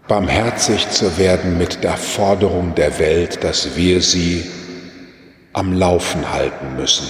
barmherzig 0.09 0.88
zu 0.90 1.18
werden 1.18 1.59
mit 1.59 1.83
der 1.83 1.97
Forderung 1.97 2.75
der 2.75 2.99
Welt, 2.99 3.42
dass 3.42 3.77
wir 3.77 4.01
sie 4.01 4.44
am 5.53 5.73
Laufen 5.73 6.33
halten 6.33 6.77
müssen. 6.77 7.07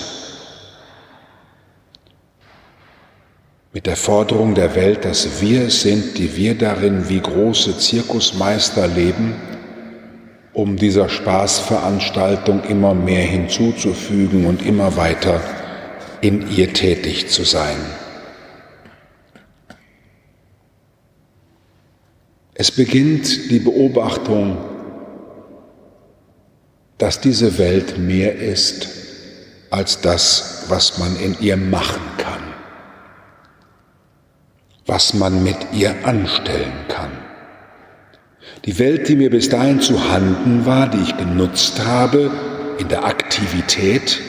Mit 3.72 3.87
der 3.87 3.96
Forderung 3.96 4.54
der 4.54 4.74
Welt, 4.76 5.04
dass 5.04 5.40
wir 5.40 5.62
es 5.66 5.82
sind, 5.82 6.16
die 6.18 6.37
wir 6.37 6.56
darin 6.56 7.08
wie 7.08 7.20
große 7.20 7.76
Zirkusmeister 7.78 8.87
leben, 8.87 9.34
um 10.54 10.76
dieser 10.76 11.08
Spaßveranstaltung 11.08 12.62
immer 12.64 12.94
mehr 12.94 13.24
hinzuzufügen 13.24 14.46
und 14.46 14.64
immer 14.64 14.96
weiter 14.96 15.40
in 16.20 16.48
ihr 16.48 16.72
tätig 16.72 17.28
zu 17.28 17.42
sein. 17.42 17.76
Es 22.54 22.70
beginnt 22.70 23.50
die 23.50 23.58
Beobachtung, 23.58 24.56
dass 26.98 27.20
diese 27.20 27.58
Welt 27.58 27.98
mehr 27.98 28.36
ist 28.36 28.88
als 29.70 30.00
das, 30.00 30.66
was 30.68 30.98
man 30.98 31.16
in 31.16 31.36
ihr 31.40 31.56
machen 31.56 32.00
kann, 32.16 32.42
was 34.86 35.14
man 35.14 35.42
mit 35.42 35.56
ihr 35.72 36.06
anstellen 36.06 36.72
kann. 36.86 37.23
Die 38.64 38.79
Welt, 38.79 39.09
die 39.09 39.16
mir 39.16 39.31
bis 39.31 39.48
dahin 39.48 39.81
zu 39.81 40.11
handen 40.11 40.64
war, 40.64 40.88
die 40.88 41.03
ich 41.03 41.16
genutzt 41.16 41.85
habe 41.85 42.31
in 42.79 42.88
der 42.88 43.05
Aktivität, 43.05 44.20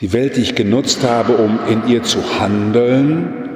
die 0.00 0.12
Welt, 0.12 0.36
die 0.36 0.42
ich 0.42 0.54
genutzt 0.54 1.02
habe, 1.02 1.36
um 1.38 1.58
in 1.66 1.88
ihr 1.88 2.02
zu 2.02 2.38
handeln, 2.38 3.48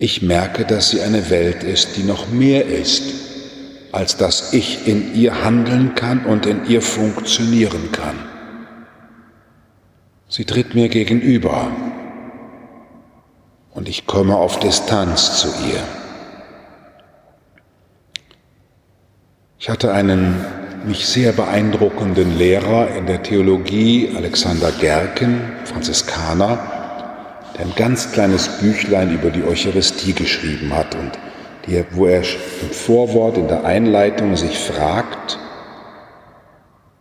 Ich 0.00 0.22
merke, 0.22 0.64
dass 0.64 0.90
sie 0.90 1.00
eine 1.00 1.28
Welt 1.28 1.64
ist, 1.64 1.96
die 1.96 2.04
noch 2.04 2.30
mehr 2.30 2.66
ist, 2.66 3.02
als 3.90 4.16
dass 4.16 4.52
ich 4.52 4.86
in 4.86 5.14
ihr 5.16 5.42
handeln 5.42 5.96
kann 5.96 6.24
und 6.24 6.46
in 6.46 6.66
ihr 6.66 6.82
funktionieren 6.82 7.90
kann. 7.90 8.16
Sie 10.28 10.44
tritt 10.44 10.76
mir 10.76 10.88
gegenüber 10.88 11.72
und 13.78 13.88
ich 13.88 14.08
komme 14.08 14.36
auf 14.36 14.58
Distanz 14.58 15.38
zu 15.38 15.46
ihr. 15.46 15.80
Ich 19.60 19.70
hatte 19.70 19.92
einen 19.92 20.44
mich 20.84 21.06
sehr 21.06 21.30
beeindruckenden 21.30 22.36
Lehrer 22.36 22.88
in 22.96 23.06
der 23.06 23.22
Theologie, 23.22 24.12
Alexander 24.16 24.72
Gerken, 24.72 25.42
Franziskaner, 25.64 26.58
der 27.56 27.66
ein 27.66 27.72
ganz 27.76 28.10
kleines 28.10 28.48
Büchlein 28.58 29.14
über 29.14 29.30
die 29.30 29.44
Eucharistie 29.44 30.12
geschrieben 30.12 30.74
hat 30.74 30.96
und 30.96 31.12
die, 31.66 31.84
wo 31.92 32.06
er 32.06 32.22
im 32.22 32.70
Vorwort, 32.72 33.36
in 33.36 33.46
der 33.46 33.64
Einleitung 33.64 34.34
sich 34.34 34.58
fragt, 34.58 35.38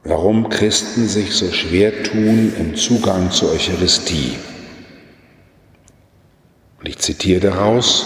warum 0.04 0.50
Christen 0.50 1.08
sich 1.08 1.34
so 1.34 1.52
schwer 1.52 2.04
tun 2.04 2.54
im 2.60 2.76
Zugang 2.76 3.32
zur 3.32 3.52
Eucharistie. 3.52 4.38
Und 6.80 6.88
ich 6.88 7.00
zitiere 7.00 7.40
daraus, 7.40 8.06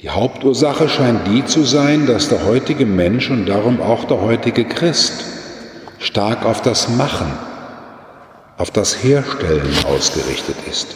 die 0.00 0.10
Hauptursache 0.10 0.88
scheint 0.88 1.26
die 1.28 1.44
zu 1.44 1.64
sein, 1.64 2.06
dass 2.06 2.28
der 2.28 2.44
heutige 2.44 2.86
Mensch 2.86 3.30
und 3.30 3.46
darum 3.46 3.80
auch 3.80 4.04
der 4.04 4.20
heutige 4.20 4.64
Christ 4.64 5.24
stark 5.98 6.44
auf 6.44 6.60
das 6.60 6.88
Machen 6.88 7.32
auf 8.62 8.70
das 8.70 9.02
Herstellen 9.02 9.74
ausgerichtet 9.86 10.56
ist. 10.70 10.94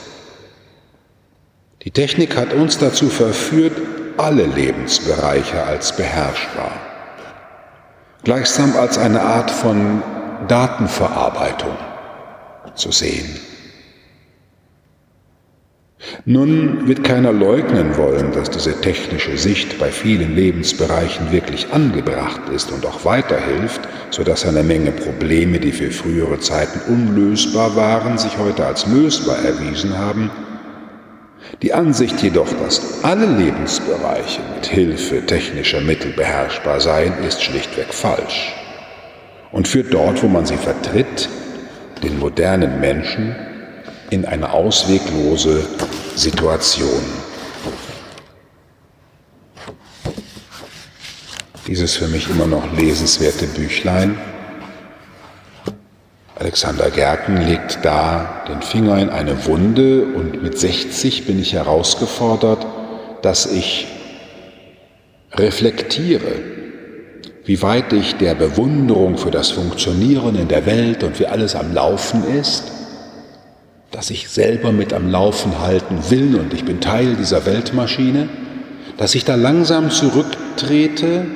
Die 1.83 1.91
Technik 1.91 2.37
hat 2.37 2.53
uns 2.53 2.79
dazu 2.79 3.09
verführt, 3.09 3.77
alle 4.17 4.47
Lebensbereiche 4.47 5.65
als 5.65 5.97
beherrschbar, 5.97 6.71
gleichsam 8.23 8.77
als 8.77 8.99
eine 8.99 9.21
Art 9.21 9.51
von 9.51 10.01
Datenverarbeitung 10.47 11.77
zu 12.77 12.93
sehen. 12.93 13.41
Nun 16.29 16.89
wird 16.89 17.05
keiner 17.05 17.33
leugnen 17.33 17.97
wollen, 17.97 18.33
dass 18.33 18.51
diese 18.51 18.81
technische 18.81 19.39
Sicht 19.39 19.79
bei 19.79 19.93
vielen 19.93 20.35
Lebensbereichen 20.35 21.31
wirklich 21.31 21.73
angebracht 21.73 22.49
ist 22.53 22.73
und 22.73 22.85
auch 22.85 23.05
weiterhilft, 23.05 23.83
sodass 24.11 24.45
eine 24.45 24.65
Menge 24.65 24.91
Probleme, 24.91 25.61
die 25.61 25.71
für 25.71 25.93
frühere 25.93 26.41
Zeiten 26.41 26.81
unlösbar 26.93 27.77
waren, 27.77 28.19
sich 28.19 28.39
heute 28.39 28.67
als 28.67 28.89
lösbar 28.89 29.39
erwiesen 29.45 29.97
haben. 29.97 30.33
Die 31.63 31.73
Ansicht 31.73 32.21
jedoch, 32.21 32.53
dass 32.61 33.05
alle 33.05 33.27
Lebensbereiche 33.27 34.41
mit 34.53 34.67
Hilfe 34.67 35.25
technischer 35.27 35.81
Mittel 35.81 36.11
beherrschbar 36.11 36.81
seien, 36.81 37.13
ist 37.25 37.41
schlichtweg 37.41 37.95
falsch 37.95 38.53
und 39.53 39.69
führt 39.69 39.95
dort, 39.95 40.25
wo 40.25 40.27
man 40.27 40.45
sie 40.45 40.57
vertritt, 40.57 41.29
den 42.03 42.19
modernen 42.19 42.81
Menschen 42.81 43.37
in 44.11 44.25
eine 44.25 44.53
ausweglose 44.53 45.65
Situation. 46.17 47.05
Dieses 51.67 51.95
für 51.97 52.09
mich 52.09 52.31
immer 52.31 52.47
noch 52.47 52.73
lesenswerte 52.73 53.47
Büchlein. 53.47 54.19
Alexander 56.37 56.91
Gerken 56.91 57.37
legt 57.47 57.81
da 57.83 58.45
den 58.49 58.63
Finger 58.63 58.99
in 58.99 59.11
eine 59.11 59.45
Wunde 59.45 60.07
und 60.07 60.43
mit 60.43 60.59
60 60.59 61.27
bin 61.27 61.39
ich 61.39 61.53
herausgefordert, 61.53 62.67
dass 63.21 63.45
ich 63.45 63.87
reflektiere, 65.35 66.41
wie 67.45 67.61
weit 67.61 67.93
ich 67.93 68.17
der 68.17 68.35
Bewunderung 68.35 69.19
für 69.19 69.31
das 69.31 69.51
Funktionieren 69.51 70.35
in 70.37 70.49
der 70.49 70.65
Welt 70.65 71.03
und 71.03 71.21
wie 71.21 71.27
alles 71.27 71.55
am 71.55 71.75
Laufen 71.75 72.25
ist, 72.39 72.76
dass 73.91 74.11
ich 74.11 74.29
selber 74.29 74.73
mit 74.73 74.93
am 74.93 75.11
Laufen 75.11 75.61
halten 75.61 75.99
will 76.11 76.37
und 76.37 76.53
ich 76.53 76.65
bin 76.65 76.81
Teil 76.81 77.15
dieser 77.15 77.47
Weltmaschine, 77.47 78.29
dass 78.97 79.15
ich 79.15 79.25
da 79.25 79.35
langsam 79.35 79.91
zurücktrete 79.91 81.27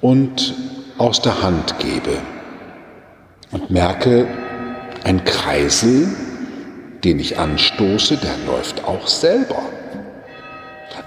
und 0.00 0.54
aus 0.98 1.22
der 1.22 1.42
Hand 1.42 1.78
gebe 1.78 2.18
und 3.50 3.70
merke, 3.70 4.26
ein 5.04 5.24
Kreisel, 5.24 6.08
den 7.04 7.20
ich 7.20 7.38
anstoße, 7.38 8.16
der 8.16 8.34
läuft 8.46 8.84
auch 8.84 9.06
selber. 9.06 9.62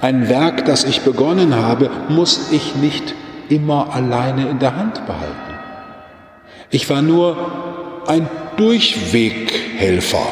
Ein 0.02 0.30
Werk, 0.30 0.66
das 0.66 0.86
ich 0.86 1.02
begonnen 1.02 1.56
habe, 1.56 1.90
muss 2.08 2.52
ich 2.52 2.76
nicht 2.76 3.14
immer 3.50 3.94
alleine 3.94 4.48
in 4.48 4.60
der 4.60 4.78
Hand 4.78 5.06
behalten. 5.06 5.36
Ich 6.70 6.90
war 6.90 7.02
nur 7.02 8.04
ein 8.08 8.30
Durchweghelfer, 8.60 10.28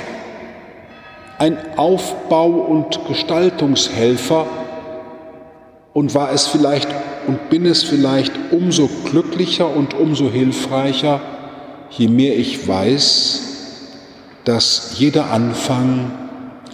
ein 1.38 1.58
Aufbau- 1.78 2.50
und 2.50 3.00
Gestaltungshelfer. 3.08 4.46
Und 5.94 6.14
war 6.14 6.32
es 6.32 6.46
vielleicht 6.46 6.90
und 7.26 7.50
bin 7.50 7.66
es 7.66 7.84
vielleicht 7.84 8.32
umso 8.52 8.90
glücklicher 9.06 9.74
und 9.74 9.94
umso 9.94 10.30
hilfreicher, 10.30 11.22
je 11.90 12.08
mehr 12.08 12.38
ich 12.38 12.68
weiß, 12.68 13.42
dass 14.44 14.96
jeder 14.98 15.32
Anfang 15.32 16.12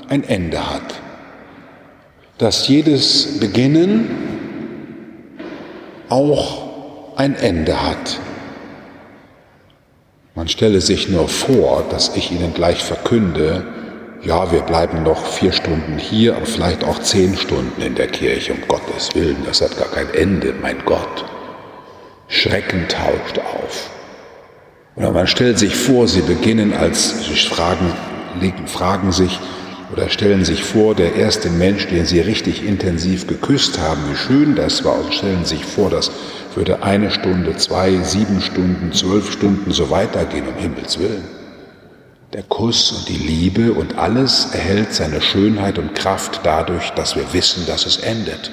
ein 0.09 0.23
Ende 0.23 0.59
hat, 0.69 1.01
dass 2.37 2.67
jedes 2.67 3.39
Beginnen 3.39 4.09
auch 6.09 7.15
ein 7.15 7.35
Ende 7.35 7.81
hat. 7.81 8.19
Man 10.35 10.47
stelle 10.47 10.81
sich 10.81 11.09
nur 11.09 11.29
vor, 11.29 11.85
dass 11.91 12.15
ich 12.15 12.31
Ihnen 12.31 12.55
gleich 12.55 12.83
verkünde, 12.83 13.67
ja, 14.23 14.51
wir 14.51 14.61
bleiben 14.61 15.03
noch 15.03 15.27
vier 15.27 15.51
Stunden 15.51 15.99
hier, 15.99 16.35
aber 16.35 16.47
vielleicht 16.47 16.83
auch 16.83 16.97
zehn 16.99 17.37
Stunden 17.37 17.79
in 17.83 17.93
der 17.93 18.07
Kirche, 18.07 18.53
um 18.53 18.67
Gottes 18.67 19.13
Willen, 19.13 19.43
das 19.45 19.61
hat 19.61 19.77
gar 19.77 19.89
kein 19.89 20.11
Ende, 20.15 20.55
mein 20.59 20.83
Gott. 20.85 21.23
Schrecken 22.27 22.87
taucht 22.87 23.37
auf. 23.37 23.91
Oder 24.95 25.11
man 25.11 25.27
stellt 25.27 25.59
sich 25.59 25.75
vor, 25.75 26.07
Sie 26.07 26.21
beginnen 26.21 26.73
als, 26.73 27.27
Sie 27.27 27.35
fragen, 27.35 27.93
legen, 28.41 28.65
fragen 28.65 29.11
sich 29.11 29.39
oder 29.91 30.09
stellen 30.09 30.43
sich 30.43 30.63
vor, 30.63 30.95
der 30.95 31.13
erste 31.15 31.51
Mensch, 31.51 31.87
den 31.89 32.05
Sie 32.05 32.19
richtig 32.19 32.65
intensiv 32.65 33.27
geküsst 33.27 33.79
haben, 33.79 34.01
wie 34.09 34.15
schön 34.15 34.55
das 34.55 34.83
war, 34.83 34.95
und 34.99 35.13
stellen 35.13 35.45
sich 35.45 35.63
vor, 35.63 35.91
das 35.91 36.09
würde 36.55 36.83
eine 36.83 37.11
Stunde, 37.11 37.55
zwei, 37.57 37.97
sieben 38.03 38.41
Stunden, 38.41 38.93
zwölf 38.93 39.31
Stunden 39.31 39.71
so 39.71 39.89
weitergehen, 39.89 40.47
um 40.47 40.55
Himmels 40.55 40.99
Willen. 40.99 41.23
Der 42.33 42.43
Kuss 42.43 42.91
und 42.91 43.09
die 43.09 43.17
Liebe 43.17 43.73
und 43.73 43.97
alles 43.97 44.53
erhält 44.53 44.93
seine 44.93 45.21
Schönheit 45.21 45.77
und 45.77 45.93
Kraft 45.93 46.41
dadurch, 46.43 46.89
dass 46.91 47.15
wir 47.15 47.31
wissen, 47.33 47.65
dass 47.67 47.85
es 47.85 47.97
endet. 47.97 48.51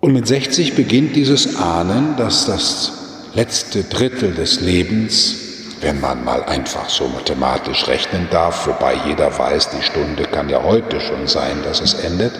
Und 0.00 0.12
mit 0.12 0.28
60 0.28 0.74
beginnt 0.76 1.16
dieses 1.16 1.56
Ahnen, 1.56 2.16
dass 2.16 2.46
das 2.46 2.92
letzte 3.34 3.82
Drittel 3.82 4.32
des 4.32 4.60
Lebens, 4.60 5.34
wenn 5.80 6.00
man 6.00 6.24
mal 6.24 6.44
einfach 6.44 6.88
so 6.88 7.08
mathematisch 7.08 7.88
rechnen 7.88 8.28
darf, 8.30 8.66
wobei 8.68 8.94
jeder 9.06 9.36
weiß, 9.36 9.70
die 9.70 9.82
Stunde 9.82 10.24
kann 10.24 10.48
ja 10.48 10.62
heute 10.62 11.00
schon 11.00 11.26
sein, 11.26 11.62
dass 11.64 11.80
es 11.80 11.94
endet, 11.94 12.32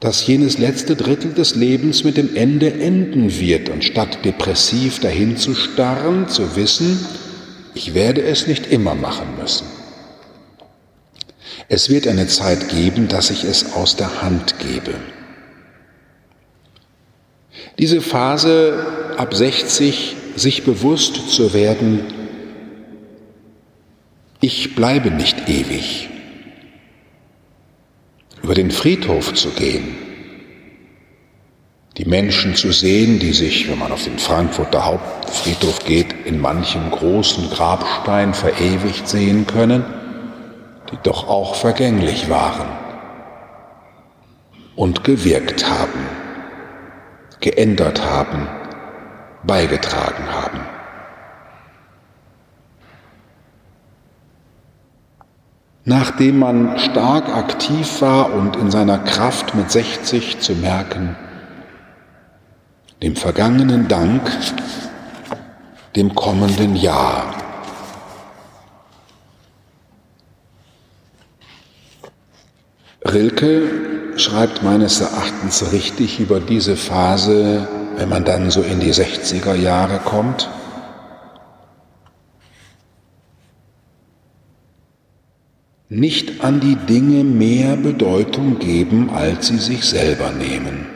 dass 0.00 0.26
jenes 0.26 0.58
letzte 0.58 0.94
Drittel 0.94 1.32
des 1.32 1.56
Lebens 1.56 2.04
mit 2.04 2.16
dem 2.16 2.36
Ende 2.36 2.72
enden 2.72 3.38
wird 3.38 3.68
und 3.68 3.82
statt 3.82 4.24
depressiv 4.24 5.00
dahin 5.00 5.36
zu 5.36 5.54
starren, 5.54 6.28
zu 6.28 6.54
wissen, 6.54 7.04
ich 7.74 7.94
werde 7.94 8.22
es 8.22 8.46
nicht 8.46 8.68
immer 8.68 8.94
machen 8.94 9.26
müssen. 9.40 9.66
Es 11.68 11.90
wird 11.90 12.06
eine 12.06 12.28
Zeit 12.28 12.68
geben, 12.68 13.08
dass 13.08 13.30
ich 13.30 13.44
es 13.44 13.74
aus 13.74 13.96
der 13.96 14.22
Hand 14.22 14.54
gebe. 14.60 14.94
Diese 17.78 18.00
Phase 18.00 18.86
ab 19.16 19.34
60, 19.34 20.16
sich 20.36 20.62
bewusst 20.62 21.30
zu 21.30 21.52
werden, 21.52 22.04
ich 24.40 24.76
bleibe 24.76 25.10
nicht 25.10 25.48
ewig 25.48 26.08
über 28.42 28.54
den 28.54 28.70
Friedhof 28.70 29.34
zu 29.34 29.50
gehen, 29.50 29.96
die 31.96 32.04
Menschen 32.04 32.54
zu 32.54 32.70
sehen, 32.70 33.18
die 33.18 33.32
sich, 33.32 33.68
wenn 33.68 33.78
man 33.78 33.90
auf 33.90 34.04
den 34.04 34.18
Frankfurter 34.18 34.84
Hauptfriedhof 34.84 35.84
geht, 35.84 36.14
in 36.24 36.40
manchem 36.40 36.90
großen 36.90 37.50
Grabstein 37.50 38.34
verewigt 38.34 39.08
sehen 39.08 39.46
können, 39.46 39.84
die 40.92 40.98
doch 41.02 41.28
auch 41.28 41.56
vergänglich 41.56 42.30
waren 42.30 42.68
und 44.76 45.02
gewirkt 45.02 45.68
haben, 45.68 46.06
geändert 47.40 48.04
haben, 48.04 48.46
beigetragen 49.42 50.32
haben. 50.32 50.60
Nachdem 55.88 56.40
man 56.40 56.78
stark 56.78 57.34
aktiv 57.34 58.02
war 58.02 58.34
und 58.34 58.56
in 58.56 58.70
seiner 58.70 58.98
Kraft 58.98 59.54
mit 59.54 59.70
60 59.70 60.38
zu 60.38 60.52
merken, 60.54 61.16
dem 63.02 63.16
vergangenen 63.16 63.88
Dank, 63.88 64.30
dem 65.96 66.14
kommenden 66.14 66.76
Jahr. 66.76 67.34
Rilke 73.02 74.18
schreibt 74.18 74.62
meines 74.62 75.00
Erachtens 75.00 75.72
richtig 75.72 76.20
über 76.20 76.38
diese 76.38 76.76
Phase, 76.76 77.66
wenn 77.96 78.10
man 78.10 78.26
dann 78.26 78.50
so 78.50 78.60
in 78.60 78.80
die 78.80 78.92
60er 78.92 79.54
Jahre 79.54 80.00
kommt. 80.04 80.50
Nicht 85.88 86.44
an 86.44 86.60
die 86.60 86.76
Dinge 86.76 87.24
mehr 87.24 87.76
Bedeutung 87.76 88.58
geben, 88.58 89.10
als 89.10 89.46
sie 89.46 89.58
sich 89.58 89.84
selber 89.84 90.32
nehmen. 90.32 90.86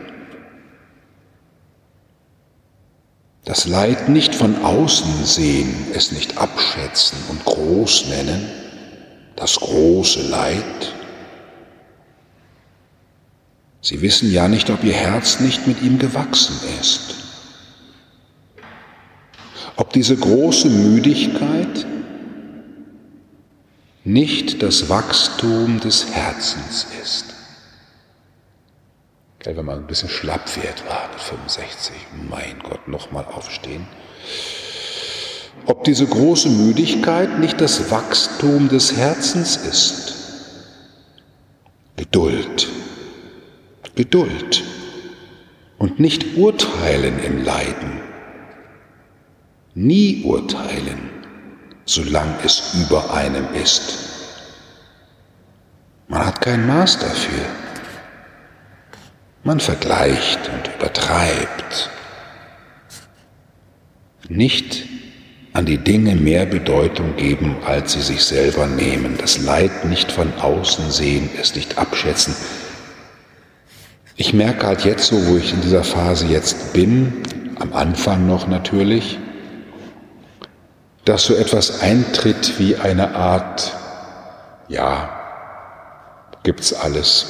Das 3.45 3.67
Leid 3.67 4.09
nicht 4.09 4.35
von 4.35 4.63
außen 4.63 5.25
sehen, 5.25 5.75
es 5.95 6.13
nicht 6.13 6.39
abschätzen 6.39 7.19
und 7.29 7.45
groß 7.45 8.09
nennen, 8.09 8.47
das 9.35 9.57
große 9.57 10.29
Leid. 10.29 10.95
Sie 13.81 14.01
wissen 14.01 14.31
ja 14.31 14.47
nicht, 14.47 14.71
ob 14.71 14.85
ihr 14.85 14.93
Herz 14.93 15.41
nicht 15.41 15.67
mit 15.67 15.83
ihm 15.83 15.99
gewachsen 15.99 16.55
ist. 16.81 17.17
Ob 19.77 19.93
diese 19.93 20.17
große 20.17 20.69
Müdigkeit 20.69 21.85
nicht 24.05 24.63
das 24.63 24.89
Wachstum 24.89 25.79
des 25.81 26.11
Herzens 26.13 26.87
ist. 27.03 27.27
Wenn 29.45 29.65
man 29.65 29.79
ein 29.81 29.87
bisschen 29.87 30.09
schlapp 30.09 30.57
wird, 30.57 30.89
war 30.89 31.09
mit 31.13 31.21
65, 31.21 31.95
mein 32.31 32.59
Gott, 32.63 32.87
nochmal 32.89 33.25
aufstehen. 33.25 33.87
Ob 35.67 35.85
diese 35.85 36.07
große 36.07 36.49
Müdigkeit 36.49 37.39
nicht 37.39 37.61
das 37.61 37.91
Wachstum 37.91 38.69
des 38.69 38.97
Herzens 38.97 39.57
ist. 39.57 40.15
Geduld, 41.97 42.69
Geduld 43.95 44.65
und 45.79 46.01
nicht 46.01 46.37
urteilen 46.37 47.23
im 47.23 47.45
Leiden. 47.45 48.01
Nie 49.75 50.23
urteilen, 50.25 51.12
solange 51.85 52.35
es 52.45 52.75
über 52.75 53.13
einem 53.15 53.47
ist. 53.55 53.99
Man 56.09 56.27
hat 56.27 56.41
kein 56.41 56.67
Maß 56.67 56.99
dafür. 56.99 57.45
Man 59.45 59.61
vergleicht 59.61 60.41
und 60.49 60.75
übertreibt. 60.77 61.91
Nicht 64.29 64.85
an 65.53 65.67
die 65.67 65.79
Dinge 65.79 66.15
mehr 66.15 66.47
Bedeutung 66.47 67.17
geben, 67.17 67.57
als 67.67 67.93
sie 67.93 68.01
sich 68.01 68.25
selber 68.25 68.67
nehmen, 68.67 69.17
das 69.19 69.43
Leid 69.43 69.85
nicht 69.85 70.11
von 70.11 70.33
außen 70.41 70.91
sehen, 70.91 71.29
es 71.41 71.55
nicht 71.55 71.77
abschätzen. 71.77 72.35
Ich 74.17 74.33
merke 74.33 74.67
halt 74.67 74.85
jetzt 74.85 75.07
so, 75.07 75.27
wo 75.27 75.37
ich 75.37 75.53
in 75.53 75.61
dieser 75.61 75.85
Phase 75.85 76.27
jetzt 76.27 76.73
bin, 76.73 77.23
am 77.59 77.73
Anfang 77.73 78.27
noch 78.27 78.47
natürlich, 78.47 79.19
dass 81.05 81.25
so 81.25 81.35
etwas 81.35 81.81
eintritt 81.81 82.59
wie 82.59 82.77
eine 82.77 83.15
Art, 83.15 83.73
ja, 84.69 85.11
gibt's 86.43 86.73
alles, 86.73 87.27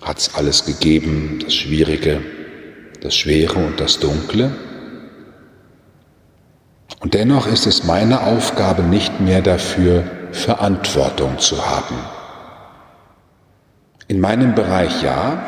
hat's 0.00 0.34
alles 0.34 0.64
gegeben, 0.64 1.40
das 1.42 1.54
Schwierige, 1.54 2.20
das 3.00 3.14
Schwere 3.14 3.58
und 3.58 3.80
das 3.80 3.98
Dunkle. 3.98 4.52
Und 7.00 7.14
dennoch 7.14 7.46
ist 7.46 7.66
es 7.66 7.84
meine 7.84 8.22
Aufgabe, 8.22 8.82
nicht 8.82 9.20
mehr 9.20 9.42
dafür 9.42 10.04
Verantwortung 10.30 11.38
zu 11.40 11.66
haben. 11.66 11.96
In 14.06 14.20
meinem 14.20 14.54
Bereich 14.54 15.02
ja, 15.02 15.42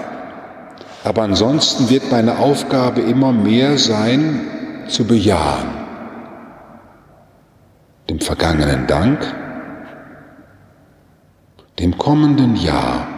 aber 1.05 1.23
ansonsten 1.23 1.91
wird 1.91 2.11
meine 2.11 2.39
Aufgabe 2.39 3.03
immer 3.03 3.31
mehr 3.31 3.79
sein, 3.79 4.41
zu 4.89 5.05
bejahen. 5.05 5.84
Dem 8.09 8.21
vergangenen 8.21 8.87
Dank, 8.87 9.35
dem 11.79 11.97
kommenden 11.99 12.57
Jahr, 12.57 13.09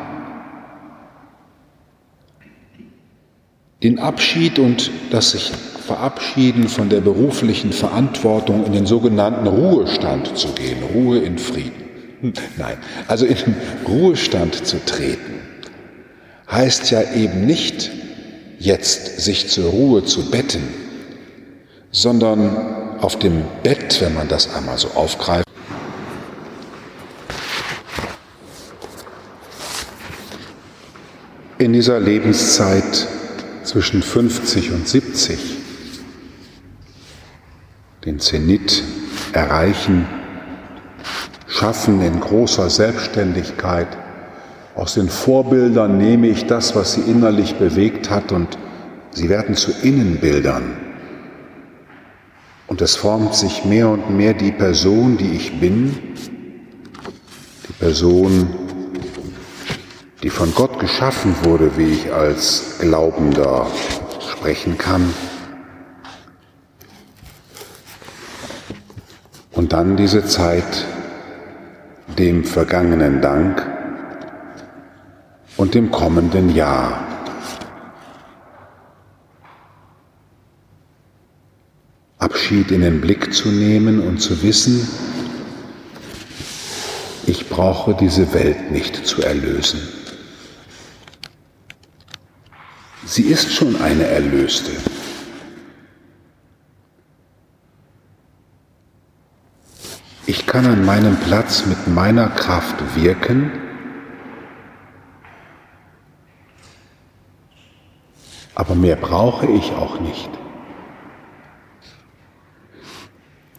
den 3.83 3.99
Abschied 3.99 4.59
und 4.59 4.91
das 5.11 5.33
sich 5.33 5.53
verabschieden 5.87 6.69
von 6.69 6.89
der 6.89 7.01
beruflichen 7.01 7.73
Verantwortung, 7.73 8.65
in 8.65 8.73
den 8.73 8.87
sogenannten 8.87 9.47
Ruhestand 9.47 10.37
zu 10.37 10.49
gehen, 10.49 10.83
Ruhe 10.95 11.19
in 11.19 11.39
Frieden. 11.39 11.85
Hm, 12.21 12.33
nein, 12.57 12.79
also 13.07 13.27
in 13.27 13.37
den 13.37 13.55
Ruhestand 13.87 14.67
zu 14.67 14.85
treten, 14.85 15.41
heißt 16.51 16.91
ja 16.91 17.03
eben 17.13 17.47
nicht 17.47 17.91
jetzt 18.59 19.21
sich 19.21 19.49
zur 19.49 19.71
Ruhe 19.71 20.05
zu 20.05 20.31
betten, 20.31 20.63
sondern 21.91 22.76
auf 23.01 23.19
dem 23.19 23.45
Bett, 23.63 24.01
wenn 24.01 24.15
man 24.15 24.29
das 24.29 24.55
einmal 24.55 24.79
so 24.79 24.89
aufgreift, 24.95 25.47
in 31.59 31.73
dieser 31.73 32.01
Lebenszeit 32.01 33.07
zwischen 33.65 34.03
50 34.03 34.73
und 34.73 34.87
70 34.87 35.39
den 38.05 38.21
Zenit 38.21 38.85
erreichen, 39.33 40.07
schaffen 41.49 42.01
in 42.03 42.21
großer 42.21 42.71
Selbstständigkeit. 42.71 43.89
Aus 44.75 44.95
den 44.95 45.09
Vorbildern 45.09 45.99
nehme 45.99 46.29
ich 46.29 46.47
das, 46.47 46.77
was 46.77 46.95
sie 46.95 47.01
innerlich 47.01 47.57
bewegt 47.57 48.11
hat, 48.11 48.31
und 48.31 48.59
sie 49.11 49.29
werden 49.29 49.57
zu 49.57 49.73
Innenbildern. 49.83 50.86
Und 52.67 52.81
es 52.81 52.97
formt 52.97 53.35
sich 53.35 53.65
mehr 53.65 53.89
und 53.89 54.11
mehr 54.11 54.35
die 54.35 54.53
Person, 54.53 55.17
die 55.17 55.37
ich 55.37 55.61
bin, 55.61 55.97
die 57.69 57.73
Person, 57.75 58.49
die 60.23 60.31
von 60.31 60.53
Gott 60.55 60.79
geschaffen 60.81 61.35
wurde, 61.45 61.77
wie 61.77 61.93
ich 61.93 62.13
als 62.13 62.79
Glaubender 62.81 63.67
sprechen 64.21 64.77
kann. 64.77 65.15
Und 69.53 69.73
dann 69.73 69.97
diese 69.97 70.27
Zeit 70.27 70.85
dem 72.19 72.45
vergangenen 72.45 73.21
Dank 73.21 73.65
und 75.57 75.75
dem 75.75 75.91
kommenden 75.91 76.55
Jahr. 76.55 77.06
Abschied 82.27 82.73
in 82.73 82.81
den 82.81 83.01
Blick 83.01 83.33
zu 83.33 83.51
nehmen 83.51 84.01
und 84.01 84.19
zu 84.19 84.43
wissen, 84.43 84.89
ich 87.25 87.49
brauche 87.49 87.95
diese 87.95 88.35
Welt 88.35 88.73
nicht 88.73 89.07
zu 89.07 89.23
erlösen. 89.23 89.81
Sie 93.05 93.23
ist 93.23 93.53
schon 93.55 93.81
eine 93.81 94.09
Erlöste. 94.09 94.73
Ich 100.27 100.49
kann 100.49 100.67
an 100.67 100.85
meinem 100.85 101.17
Platz 101.21 101.65
mit 101.67 101.87
meiner 101.87 102.29
Kraft 102.31 102.97
wirken, 102.97 103.53
aber 108.57 108.75
mehr 108.75 108.97
brauche 108.97 109.47
ich 109.47 109.71
auch 109.75 110.01
nicht. 110.01 110.31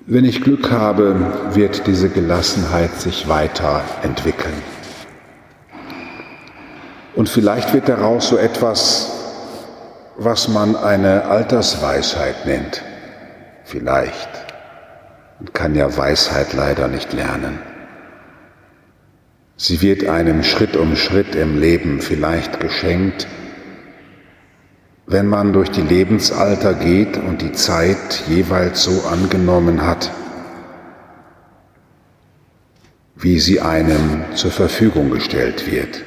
Wenn 0.10 0.24
ich 0.24 0.42
Glück 0.42 0.72
habe, 0.72 1.52
wird 1.52 1.86
diese 1.86 2.08
Gelassenheit 2.08 2.94
sich 2.94 3.28
weiterentwickeln. 3.28 4.54
Und 7.14 7.28
vielleicht 7.28 7.74
wird 7.74 7.90
daraus 7.90 8.30
so 8.30 8.38
etwas, 8.38 9.12
was 10.16 10.48
man 10.48 10.78
eine 10.78 11.26
Altersweisheit 11.26 12.46
nennt. 12.46 12.84
Vielleicht. 13.66 14.30
Man 15.42 15.52
kann 15.52 15.76
ja 15.76 15.98
Weisheit 15.98 16.54
leider 16.54 16.88
nicht 16.88 17.12
lernen. 17.12 17.60
Sie 19.58 19.82
wird 19.82 20.08
einem 20.08 20.42
Schritt 20.44 20.78
um 20.78 20.96
Schritt 20.96 21.36
im 21.36 21.60
Leben 21.60 22.00
vielleicht 22.00 22.62
geschenkt, 22.62 23.28
wenn 25.08 25.28
man 25.28 25.54
durch 25.54 25.72
die 25.72 25.82
Lebensalter 25.82 26.74
geht 26.74 27.18
und 27.18 27.42
die 27.42 27.54
Zeit 27.54 28.24
jeweils 28.28 28.84
so 28.84 29.08
angenommen 29.10 29.86
hat, 29.86 30.12
wie 33.16 33.40
sie 33.40 33.62
einem 33.62 34.26
zur 34.36 34.52
Verfügung 34.52 35.10
gestellt 35.10 35.72
wird. 35.72 36.04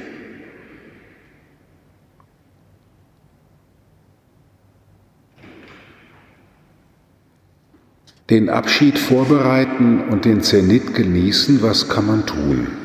den 8.29 8.47
Abschied 8.47 8.97
vorbereiten 8.97 10.05
und 10.09 10.23
den 10.23 10.41
Zenit 10.41 10.93
genießen, 10.93 11.61
was 11.61 11.89
kann 11.89 12.07
man 12.07 12.25
tun? 12.25 12.80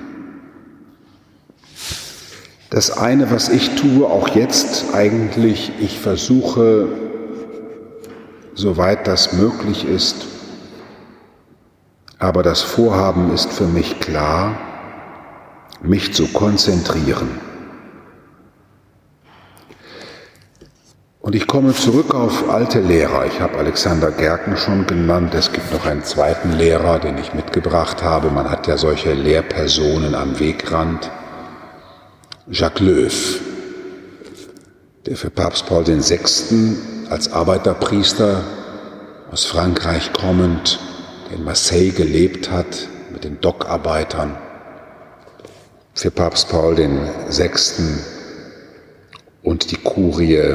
Das 2.70 2.90
eine, 2.90 3.31
was 3.31 3.48
ich 3.48 3.76
tue, 3.76 4.07
auch 4.07 4.29
jetzt 4.29 4.94
eigentlich, 4.94 5.72
ich 5.81 6.00
versuche, 6.00 6.88
soweit 8.55 9.07
das 9.07 9.33
möglich 9.33 9.87
ist, 9.87 10.26
aber 12.18 12.42
das 12.42 12.62
Vorhaben 12.62 13.33
ist 13.33 13.52
für 13.52 13.66
mich 13.66 14.00
klar, 14.00 14.57
mich 15.83 16.14
zu 16.14 16.26
konzentrieren. 16.29 17.29
Und 21.20 21.35
ich 21.35 21.46
komme 21.46 21.74
zurück 21.74 22.14
auf 22.14 22.48
alte 22.48 22.81
Lehrer. 22.81 23.26
Ich 23.26 23.40
habe 23.40 23.59
Alexander 23.59 24.12
Gerken 24.12 24.57
schon 24.57 24.87
genannt. 24.87 25.35
Es 25.35 25.52
gibt 25.52 25.72
noch 25.72 25.85
einen 25.85 26.05
zweiten 26.05 26.52
Lehrer, 26.52 27.00
den 27.00 27.18
ich 27.18 27.35
mitgebracht 27.35 28.02
habe. 28.02 28.31
Man 28.31 28.48
hat 28.48 28.68
ja 28.68 28.76
solche 28.79 29.12
Lehrpersonen 29.12 30.14
am 30.14 30.38
Wegrand. 30.38 31.11
Jacques 32.49 32.81
Löw, 32.81 33.41
der 35.05 35.17
für 35.17 35.31
Papst 35.31 35.67
Paul 35.67 35.85
VI. 35.85 36.77
als 37.11 37.33
Arbeiterpriester 37.33 38.45
aus 39.33 39.45
Frankreich 39.45 40.13
kommend, 40.13 40.79
der 41.29 41.39
in 41.39 41.45
Marseille 41.45 41.91
gelebt 41.91 42.53
hat, 42.53 42.87
mit 43.13 43.25
den 43.25 43.41
Dockarbeitern, 43.41 44.39
für 45.95 46.13
Papst 46.13 46.49
Paul 46.49 46.77
Sechsten 47.29 47.99
und 49.43 49.73
die 49.73 49.79
Kurie 49.79 50.55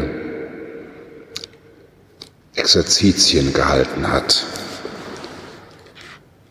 Exerzitien 2.55 3.51
gehalten 3.51 4.09
hat. 4.09 4.45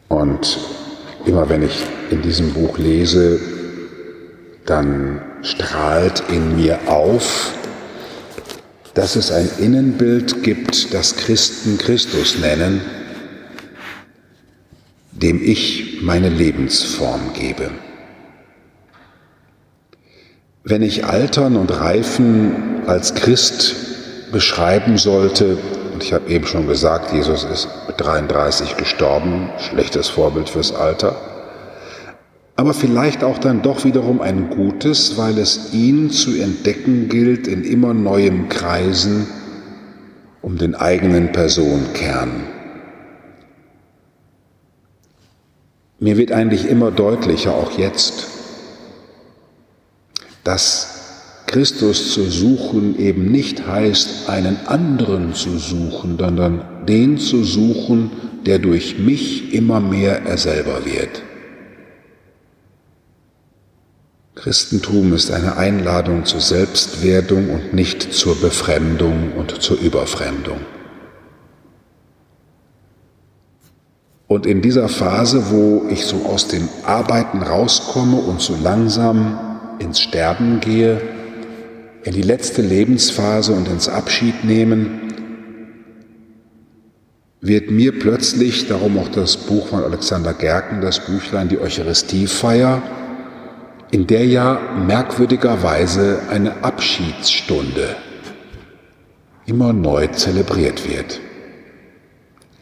Und 0.08 0.58
immer 1.24 1.48
wenn 1.48 1.62
ich 1.62 1.86
in 2.10 2.20
diesem 2.20 2.52
Buch 2.52 2.76
lese, 2.76 3.40
dann 4.70 5.20
strahlt 5.42 6.22
in 6.30 6.56
mir 6.56 6.78
auf, 6.86 7.52
dass 8.94 9.16
es 9.16 9.32
ein 9.32 9.50
Innenbild 9.58 10.44
gibt, 10.44 10.94
das 10.94 11.16
Christen 11.16 11.76
Christus 11.76 12.38
nennen, 12.38 12.80
dem 15.10 15.42
ich 15.42 15.98
meine 16.02 16.28
Lebensform 16.28 17.32
gebe. 17.34 17.70
Wenn 20.62 20.82
ich 20.82 21.04
Altern 21.04 21.56
und 21.56 21.70
Reifen 21.70 22.82
als 22.86 23.14
Christ 23.14 23.74
beschreiben 24.30 24.98
sollte, 24.98 25.58
und 25.92 26.04
ich 26.04 26.12
habe 26.12 26.30
eben 26.30 26.46
schon 26.46 26.68
gesagt, 26.68 27.12
Jesus 27.12 27.42
ist 27.42 27.68
mit 27.88 28.00
33 28.00 28.76
gestorben, 28.76 29.50
schlechtes 29.58 30.08
Vorbild 30.08 30.48
fürs 30.48 30.72
Alter, 30.72 31.29
aber 32.60 32.74
vielleicht 32.74 33.24
auch 33.24 33.38
dann 33.38 33.62
doch 33.62 33.86
wiederum 33.86 34.20
ein 34.20 34.50
gutes, 34.50 35.16
weil 35.16 35.38
es 35.38 35.72
ihn 35.72 36.10
zu 36.10 36.38
entdecken 36.38 37.08
gilt 37.08 37.48
in 37.48 37.64
immer 37.64 37.94
neuem 37.94 38.50
Kreisen 38.50 39.26
um 40.42 40.58
den 40.58 40.74
eigenen 40.74 41.32
Personenkern. 41.32 42.44
Mir 46.00 46.18
wird 46.18 46.32
eigentlich 46.32 46.68
immer 46.68 46.90
deutlicher, 46.90 47.54
auch 47.54 47.78
jetzt, 47.78 48.26
dass 50.44 51.42
Christus 51.46 52.12
zu 52.12 52.24
suchen 52.24 52.98
eben 52.98 53.32
nicht 53.32 53.66
heißt, 53.66 54.28
einen 54.28 54.58
anderen 54.66 55.32
zu 55.32 55.56
suchen, 55.56 56.18
sondern 56.18 56.60
den 56.86 57.16
zu 57.16 57.42
suchen, 57.42 58.10
der 58.44 58.58
durch 58.58 58.98
mich 58.98 59.54
immer 59.54 59.80
mehr 59.80 60.26
er 60.26 60.36
selber 60.36 60.84
wird. 60.84 61.22
Christentum 64.42 65.12
ist 65.12 65.30
eine 65.30 65.58
Einladung 65.58 66.24
zur 66.24 66.40
Selbstwerdung 66.40 67.50
und 67.50 67.74
nicht 67.74 68.14
zur 68.14 68.40
Befremdung 68.40 69.32
und 69.36 69.60
zur 69.60 69.78
Überfremdung. 69.78 70.60
Und 74.28 74.46
in 74.46 74.62
dieser 74.62 74.88
Phase, 74.88 75.50
wo 75.50 75.86
ich 75.90 76.06
so 76.06 76.24
aus 76.24 76.48
dem 76.48 76.70
Arbeiten 76.86 77.42
rauskomme 77.42 78.16
und 78.16 78.40
so 78.40 78.56
langsam 78.56 79.76
ins 79.78 80.00
Sterben 80.00 80.60
gehe, 80.60 81.02
in 82.04 82.14
die 82.14 82.22
letzte 82.22 82.62
Lebensphase 82.62 83.52
und 83.52 83.68
ins 83.68 83.90
Abschied 83.90 84.44
nehmen, 84.44 85.12
wird 87.42 87.70
mir 87.70 87.98
plötzlich, 87.98 88.68
darum 88.68 88.98
auch 88.98 89.08
das 89.08 89.36
Buch 89.36 89.66
von 89.66 89.84
Alexander 89.84 90.32
Gerken, 90.32 90.80
das 90.80 91.04
Büchlein 91.04 91.50
Die 91.50 91.58
Eucharistiefeier, 91.58 92.82
in 93.90 94.06
der 94.06 94.24
ja 94.26 94.60
merkwürdigerweise 94.86 96.22
eine 96.30 96.62
Abschiedsstunde 96.62 97.96
immer 99.46 99.72
neu 99.72 100.06
zelebriert 100.08 100.88
wird. 100.88 101.20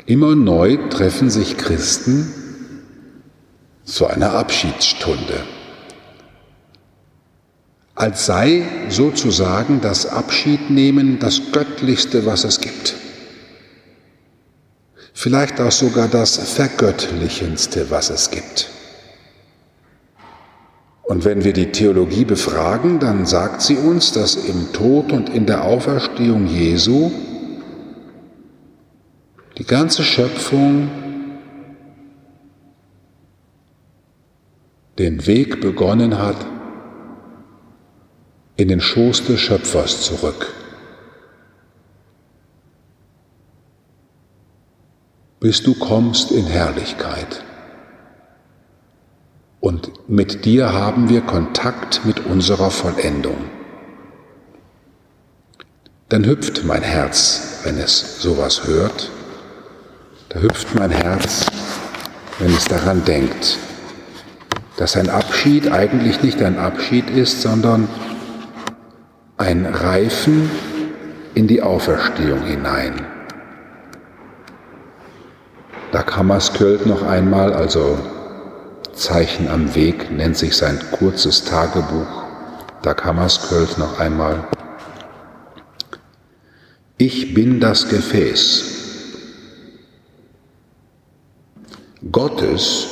Immer 0.06 0.34
neu 0.34 0.76
treffen 0.88 1.28
sich 1.28 1.58
Christen 1.58 2.32
zu 3.84 4.06
einer 4.06 4.32
Abschiedsstunde 4.32 5.44
als 7.98 8.26
sei 8.26 8.64
sozusagen 8.90 9.80
das 9.80 10.06
Abschiednehmen 10.06 11.18
das 11.18 11.40
Göttlichste, 11.50 12.26
was 12.26 12.44
es 12.44 12.60
gibt. 12.60 12.94
Vielleicht 15.12 15.60
auch 15.60 15.72
sogar 15.72 16.06
das 16.06 16.36
Vergöttlichendste, 16.36 17.90
was 17.90 18.10
es 18.10 18.30
gibt. 18.30 18.70
Und 21.08 21.24
wenn 21.24 21.42
wir 21.42 21.54
die 21.54 21.72
Theologie 21.72 22.26
befragen, 22.26 22.98
dann 22.98 23.24
sagt 23.24 23.62
sie 23.62 23.78
uns, 23.78 24.12
dass 24.12 24.36
im 24.36 24.74
Tod 24.74 25.10
und 25.10 25.30
in 25.30 25.46
der 25.46 25.64
Auferstehung 25.64 26.46
Jesu 26.46 27.10
die 29.56 29.64
ganze 29.64 30.04
Schöpfung 30.04 30.90
den 34.98 35.26
Weg 35.26 35.62
begonnen 35.62 36.18
hat 36.18 36.44
in 38.56 38.68
den 38.68 38.82
Schoß 38.82 39.24
des 39.24 39.40
Schöpfers 39.40 40.02
zurück. 40.02 40.52
Bis 45.40 45.62
du 45.62 45.72
kommst 45.72 46.32
in 46.32 46.44
Herrlichkeit. 46.44 47.47
Und 49.60 50.08
mit 50.08 50.44
dir 50.44 50.72
haben 50.72 51.08
wir 51.08 51.20
Kontakt 51.20 52.02
mit 52.04 52.24
unserer 52.26 52.70
Vollendung. 52.70 53.36
Dann 56.08 56.24
hüpft 56.24 56.64
mein 56.64 56.82
Herz, 56.82 57.60
wenn 57.64 57.76
es 57.76 58.22
sowas 58.22 58.66
hört. 58.66 59.10
Da 60.28 60.40
hüpft 60.40 60.74
mein 60.74 60.90
Herz, 60.90 61.46
wenn 62.38 62.54
es 62.54 62.66
daran 62.66 63.04
denkt, 63.04 63.58
dass 64.76 64.96
ein 64.96 65.10
Abschied 65.10 65.72
eigentlich 65.72 66.22
nicht 66.22 66.40
ein 66.42 66.58
Abschied 66.58 67.10
ist, 67.10 67.42
sondern 67.42 67.88
ein 69.36 69.66
Reifen 69.66 70.48
in 71.34 71.46
die 71.46 71.62
Auferstehung 71.62 72.42
hinein. 72.44 73.06
Da 75.90 76.02
Kammersköld 76.02 76.86
noch 76.86 77.02
einmal, 77.02 77.52
also 77.52 77.98
Zeichen 78.98 79.48
am 79.48 79.74
Weg, 79.74 80.10
nennt 80.10 80.36
sich 80.36 80.56
sein 80.56 80.78
kurzes 80.90 81.44
Tagebuch. 81.44 82.24
Da 82.82 82.94
Kammersköld 82.94 83.78
noch 83.78 83.98
einmal. 83.98 84.46
Ich 86.98 87.32
bin 87.32 87.60
das 87.60 87.88
Gefäß. 87.88 88.74
Gottes 92.10 92.86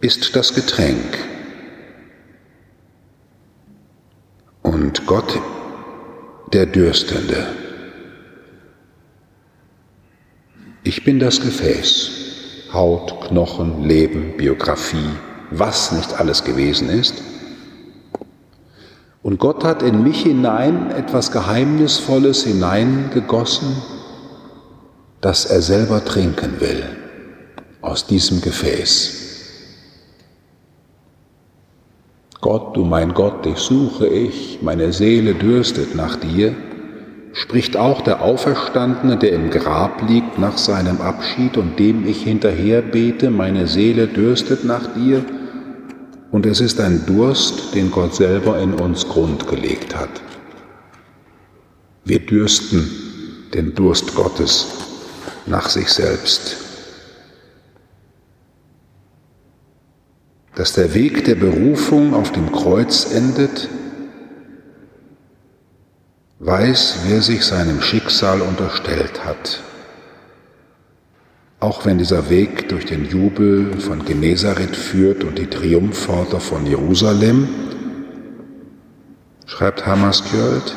ist 0.00 0.34
das 0.34 0.54
Getränk. 0.54 1.26
und 4.86 5.06
Gott 5.06 5.40
der 6.52 6.66
Dürstende. 6.66 7.46
Ich 10.84 11.04
bin 11.04 11.18
das 11.18 11.40
Gefäß, 11.40 12.25
Haut, 12.72 13.28
Knochen, 13.28 13.84
Leben, 13.84 14.36
Biografie, 14.36 15.10
was 15.50 15.92
nicht 15.92 16.18
alles 16.18 16.44
gewesen 16.44 16.88
ist. 16.88 17.22
Und 19.22 19.38
Gott 19.38 19.64
hat 19.64 19.82
in 19.82 20.02
mich 20.02 20.22
hinein 20.22 20.90
etwas 20.90 21.32
Geheimnisvolles 21.32 22.44
hineingegossen, 22.44 23.76
das 25.20 25.46
er 25.46 25.62
selber 25.62 26.04
trinken 26.04 26.60
will 26.60 26.84
aus 27.82 28.06
diesem 28.06 28.40
Gefäß. 28.40 29.22
Gott, 32.40 32.76
du 32.76 32.84
mein 32.84 33.14
Gott, 33.14 33.44
dich 33.44 33.58
suche 33.58 34.06
ich, 34.06 34.60
meine 34.62 34.92
Seele 34.92 35.34
dürstet 35.34 35.96
nach 35.96 36.16
dir, 36.16 36.54
spricht 37.36 37.76
auch 37.76 38.00
der 38.00 38.22
Auferstandene, 38.22 39.16
der 39.16 39.32
im 39.32 39.50
Grab 39.50 40.08
liegt 40.08 40.38
nach 40.38 40.58
seinem 40.58 41.00
Abschied 41.00 41.56
und 41.56 41.78
dem 41.78 42.06
ich 42.06 42.22
hinterher 42.22 42.82
bete, 42.82 43.30
meine 43.30 43.66
Seele 43.66 44.08
dürstet 44.08 44.64
nach 44.64 44.94
dir, 44.94 45.24
und 46.32 46.44
es 46.46 46.60
ist 46.60 46.80
ein 46.80 47.04
Durst, 47.06 47.74
den 47.74 47.90
Gott 47.90 48.14
selber 48.14 48.58
in 48.58 48.74
uns 48.74 49.06
Grund 49.06 49.46
gelegt 49.46 49.94
hat. 49.94 50.08
Wir 52.04 52.20
dürsten 52.20 52.90
den 53.54 53.74
Durst 53.74 54.14
Gottes 54.14 54.66
nach 55.46 55.68
sich 55.68 55.88
selbst. 55.88 56.66
dass 60.56 60.72
der 60.72 60.94
Weg 60.94 61.24
der 61.26 61.34
Berufung 61.34 62.14
auf 62.14 62.32
dem 62.32 62.50
Kreuz 62.50 63.12
endet, 63.12 63.68
weiß, 66.38 66.98
wer 67.06 67.22
sich 67.22 67.44
seinem 67.44 67.80
Schicksal 67.80 68.42
unterstellt 68.42 69.24
hat. 69.24 69.60
Auch 71.60 71.86
wenn 71.86 71.96
dieser 71.96 72.28
Weg 72.28 72.68
durch 72.68 72.84
den 72.84 73.06
Jubel 73.06 73.80
von 73.80 74.04
Genezareth 74.04 74.76
führt 74.76 75.24
und 75.24 75.38
die 75.38 75.46
Triumphpforte 75.46 76.38
von 76.38 76.66
Jerusalem, 76.66 77.48
schreibt 79.46 79.86
Hammerskjöld, 79.86 80.76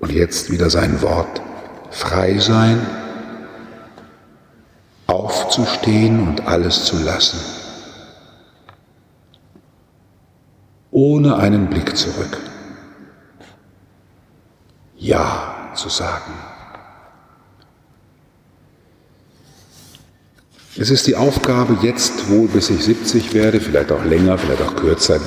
und 0.00 0.12
jetzt 0.12 0.50
wieder 0.50 0.70
sein 0.70 1.02
Wort, 1.02 1.42
frei 1.90 2.38
sein, 2.38 2.78
aufzustehen 5.08 6.26
und 6.26 6.46
alles 6.46 6.84
zu 6.84 7.02
lassen, 7.02 7.40
ohne 10.92 11.36
einen 11.36 11.66
Blick 11.66 11.96
zurück. 11.96 12.47
Ja 14.98 15.72
zu 15.74 15.88
sagen. 15.88 16.32
Es 20.76 20.90
ist 20.90 21.06
die 21.06 21.16
Aufgabe 21.16 21.78
jetzt 21.82 22.30
wohl, 22.30 22.48
bis 22.48 22.70
ich 22.70 22.84
70 22.84 23.34
werde, 23.34 23.60
vielleicht 23.60 23.90
auch 23.90 24.04
länger, 24.04 24.38
vielleicht 24.38 24.62
auch 24.62 24.76
kürzer, 24.76 25.20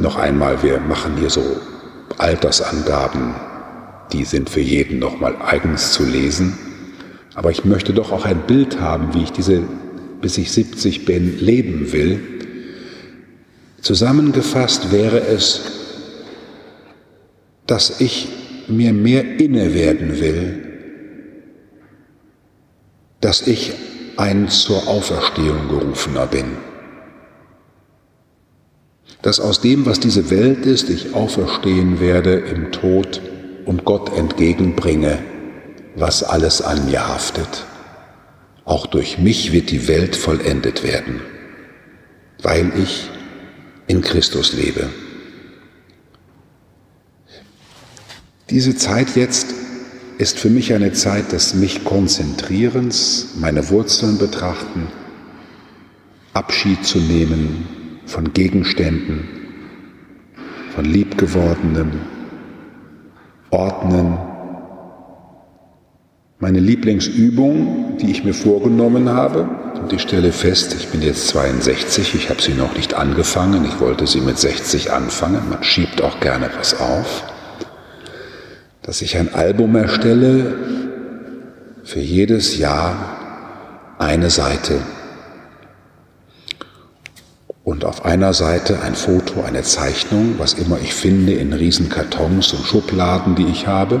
noch 0.00 0.16
einmal, 0.16 0.62
wir 0.62 0.80
machen 0.80 1.16
hier 1.18 1.30
so 1.30 1.42
Altersangaben, 2.18 3.34
die 4.12 4.24
sind 4.24 4.50
für 4.50 4.60
jeden 4.60 4.98
nochmal 4.98 5.36
eigens 5.40 5.92
zu 5.92 6.04
lesen. 6.04 6.58
Aber 7.34 7.50
ich 7.50 7.64
möchte 7.64 7.94
doch 7.94 8.12
auch 8.12 8.24
ein 8.24 8.46
Bild 8.46 8.80
haben, 8.80 9.14
wie 9.14 9.22
ich 9.22 9.32
diese, 9.32 9.62
bis 10.20 10.36
ich 10.36 10.52
70 10.52 11.04
bin, 11.04 11.38
leben 11.38 11.92
will. 11.92 12.20
Zusammengefasst 13.80 14.90
wäre 14.90 15.20
es, 15.20 15.62
dass 17.66 18.00
ich 18.00 18.28
mir 18.68 18.92
mehr 18.92 19.38
inne 19.38 19.74
werden 19.74 20.20
will, 20.20 20.64
dass 23.20 23.46
ich 23.46 23.72
ein 24.16 24.48
zur 24.48 24.88
Auferstehung 24.88 25.68
gerufener 25.68 26.26
bin. 26.26 26.56
Dass 29.22 29.40
aus 29.40 29.60
dem, 29.60 29.86
was 29.86 30.00
diese 30.00 30.30
Welt 30.30 30.66
ist, 30.66 30.90
ich 30.90 31.14
auferstehen 31.14 32.00
werde 32.00 32.34
im 32.34 32.70
Tod 32.72 33.20
und 33.64 33.84
Gott 33.84 34.16
entgegenbringe, 34.16 35.18
was 35.96 36.22
alles 36.22 36.62
an 36.62 36.86
mir 36.86 37.08
haftet. 37.08 37.66
Auch 38.64 38.86
durch 38.86 39.18
mich 39.18 39.52
wird 39.52 39.70
die 39.70 39.88
Welt 39.88 40.14
vollendet 40.14 40.84
werden, 40.84 41.20
weil 42.42 42.70
ich 42.80 43.08
in 43.86 44.02
Christus 44.02 44.52
lebe. 44.52 44.88
Diese 48.50 48.74
Zeit 48.74 49.14
jetzt 49.14 49.54
ist 50.16 50.38
für 50.38 50.48
mich 50.48 50.72
eine 50.72 50.92
Zeit 50.92 51.32
des 51.32 51.52
mich 51.52 51.84
Konzentrierens, 51.84 53.34
meine 53.38 53.68
Wurzeln 53.68 54.16
betrachten, 54.16 54.86
Abschied 56.32 56.82
zu 56.82 56.98
nehmen 56.98 57.68
von 58.06 58.32
Gegenständen, 58.32 59.28
von 60.74 60.86
Liebgewordenem, 60.86 61.90
Ordnen. 63.50 64.16
Meine 66.38 66.60
Lieblingsübung, 66.60 67.98
die 68.00 68.10
ich 68.10 68.24
mir 68.24 68.34
vorgenommen 68.34 69.10
habe, 69.10 69.46
und 69.78 69.92
ich 69.92 70.00
stelle 70.00 70.32
fest, 70.32 70.74
ich 70.78 70.88
bin 70.88 71.02
jetzt 71.02 71.28
62, 71.28 72.14
ich 72.14 72.30
habe 72.30 72.40
sie 72.40 72.54
noch 72.54 72.74
nicht 72.74 72.94
angefangen, 72.94 73.66
ich 73.66 73.78
wollte 73.78 74.06
sie 74.06 74.22
mit 74.22 74.38
60 74.38 74.90
anfangen, 74.90 75.50
man 75.50 75.62
schiebt 75.62 76.00
auch 76.00 76.18
gerne 76.20 76.48
was 76.56 76.80
auf 76.80 77.24
dass 78.88 79.02
ich 79.02 79.18
ein 79.18 79.34
Album 79.34 79.76
erstelle 79.76 80.56
für 81.84 82.00
jedes 82.00 82.56
Jahr 82.56 83.94
eine 83.98 84.30
Seite. 84.30 84.80
Und 87.64 87.84
auf 87.84 88.06
einer 88.06 88.32
Seite 88.32 88.80
ein 88.80 88.94
Foto, 88.94 89.42
eine 89.42 89.62
Zeichnung, 89.62 90.36
was 90.38 90.54
immer 90.54 90.80
ich 90.80 90.94
finde 90.94 91.34
in 91.34 91.52
Riesenkartons 91.52 92.54
und 92.54 92.64
Schubladen, 92.64 93.34
die 93.34 93.48
ich 93.48 93.66
habe. 93.66 94.00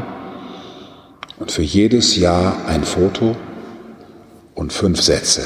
Und 1.38 1.52
für 1.52 1.60
jedes 1.60 2.16
Jahr 2.16 2.56
ein 2.66 2.82
Foto 2.82 3.36
und 4.54 4.72
fünf 4.72 5.02
Sätze. 5.02 5.42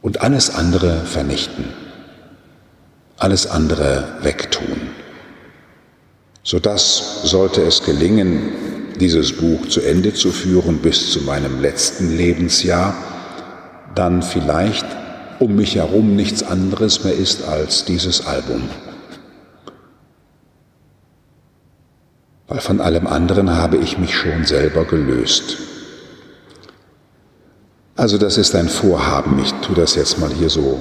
Und 0.00 0.22
alles 0.22 0.48
andere 0.48 1.04
vernichten. 1.04 1.64
Alles 3.18 3.46
andere 3.46 4.16
wegtun 4.22 5.07
sodass, 6.48 7.24
sollte 7.24 7.60
es 7.60 7.82
gelingen, 7.82 8.94
dieses 8.98 9.36
Buch 9.36 9.68
zu 9.68 9.82
Ende 9.82 10.14
zu 10.14 10.30
führen 10.30 10.78
bis 10.78 11.12
zu 11.12 11.20
meinem 11.20 11.60
letzten 11.60 12.16
Lebensjahr, 12.16 12.94
dann 13.94 14.22
vielleicht 14.22 14.86
um 15.40 15.56
mich 15.56 15.74
herum 15.74 16.16
nichts 16.16 16.42
anderes 16.42 17.04
mehr 17.04 17.12
ist 17.12 17.46
als 17.46 17.84
dieses 17.84 18.26
Album. 18.26 18.62
Weil 22.46 22.60
von 22.60 22.80
allem 22.80 23.06
anderen 23.06 23.54
habe 23.54 23.76
ich 23.76 23.98
mich 23.98 24.16
schon 24.16 24.46
selber 24.46 24.86
gelöst. 24.86 25.58
Also 27.94 28.16
das 28.16 28.38
ist 28.38 28.54
ein 28.54 28.70
Vorhaben. 28.70 29.38
Ich 29.38 29.52
tue 29.60 29.76
das 29.76 29.96
jetzt 29.96 30.18
mal 30.18 30.30
hier 30.30 30.48
so 30.48 30.80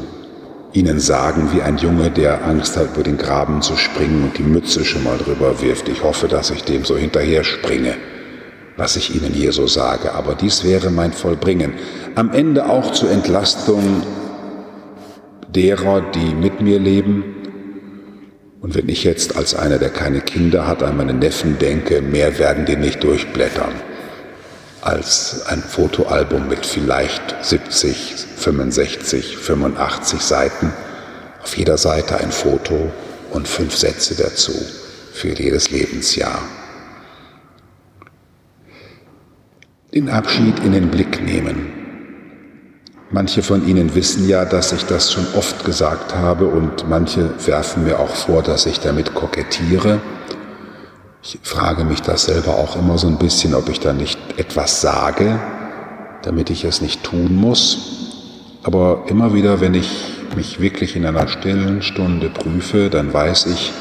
ihnen 0.77 0.99
sagen, 0.99 1.49
wie 1.53 1.61
ein 1.61 1.77
Junge, 1.77 2.11
der 2.11 2.45
Angst 2.45 2.77
hat, 2.77 2.93
über 2.93 3.03
den 3.03 3.17
Graben 3.17 3.61
zu 3.61 3.75
springen 3.75 4.23
und 4.23 4.37
die 4.37 4.43
Mütze 4.43 4.85
schon 4.85 5.03
mal 5.03 5.17
drüber 5.17 5.61
wirft. 5.61 5.89
Ich 5.89 6.03
hoffe, 6.03 6.27
dass 6.27 6.51
ich 6.51 6.63
dem 6.63 6.85
so 6.85 6.95
hinterher 6.95 7.43
springe, 7.43 7.95
was 8.75 8.95
ich 8.95 9.15
ihnen 9.15 9.33
hier 9.33 9.51
so 9.53 9.65
sage. 9.65 10.13
Aber 10.13 10.35
dies 10.35 10.63
wäre 10.63 10.91
mein 10.91 11.13
Vollbringen. 11.13 11.73
Am 12.15 12.31
Ende 12.31 12.69
auch 12.69 12.91
zur 12.91 13.09
Entlastung 13.09 14.03
derer, 15.53 16.01
die 16.13 16.35
mit 16.35 16.61
mir 16.61 16.79
leben. 16.79 17.23
Und 18.61 18.75
wenn 18.75 18.89
ich 18.89 19.03
jetzt 19.03 19.35
als 19.35 19.55
einer, 19.55 19.79
der 19.79 19.89
keine 19.89 20.21
Kinder 20.21 20.67
hat, 20.67 20.83
an 20.83 20.97
meine 20.97 21.13
Neffen 21.13 21.57
denke, 21.57 22.01
mehr 22.01 22.37
werden 22.37 22.65
die 22.65 22.75
nicht 22.75 23.03
durchblättern 23.03 23.73
als 24.87 25.45
ein 25.47 25.61
Fotoalbum 25.61 26.47
mit 26.47 26.65
vielleicht 26.65 27.35
70, 27.41 28.25
65, 28.37 29.37
85 29.37 30.21
Seiten. 30.21 30.71
Auf 31.43 31.57
jeder 31.57 31.77
Seite 31.77 32.17
ein 32.17 32.31
Foto 32.31 32.91
und 33.31 33.49
fünf 33.49 33.75
Sätze 33.75 34.15
dazu 34.15 34.53
für 35.11 35.33
jedes 35.33 35.71
Lebensjahr. 35.71 36.39
Den 39.93 40.07
Abschied 40.09 40.59
in 40.59 40.71
den 40.71 40.89
Blick 40.89 41.21
nehmen. 41.21 41.73
Manche 43.11 43.43
von 43.43 43.67
Ihnen 43.67 43.93
wissen 43.93 44.27
ja, 44.29 44.45
dass 44.45 44.71
ich 44.71 44.85
das 44.85 45.11
schon 45.11 45.25
oft 45.35 45.65
gesagt 45.65 46.15
habe 46.15 46.45
und 46.45 46.87
manche 46.87 47.29
werfen 47.45 47.83
mir 47.83 47.99
auch 47.99 48.15
vor, 48.15 48.41
dass 48.41 48.65
ich 48.65 48.79
damit 48.79 49.13
kokettiere. 49.13 49.99
Ich 51.29 51.39
frage 51.43 51.83
mich 51.83 52.01
das 52.01 52.23
selber 52.23 52.55
auch 52.55 52.77
immer 52.77 52.97
so 52.97 53.07
ein 53.07 53.17
bisschen, 53.17 53.53
ob 53.53 53.67
ich 53.67 53.81
da 53.81 53.91
nicht 53.91 54.17
etwas 54.37 54.79
sage, 54.79 55.37
damit 56.21 56.49
ich 56.49 56.63
es 56.63 56.79
nicht 56.79 57.03
tun 57.03 57.35
muss. 57.35 57.79
Aber 58.63 59.03
immer 59.09 59.33
wieder, 59.33 59.59
wenn 59.59 59.73
ich 59.73 59.89
mich 60.37 60.61
wirklich 60.61 60.95
in 60.95 61.05
einer 61.05 61.27
stillen 61.27 61.81
Stunde 61.81 62.29
prüfe, 62.29 62.89
dann 62.89 63.11
weiß 63.11 63.47
ich, 63.47 63.73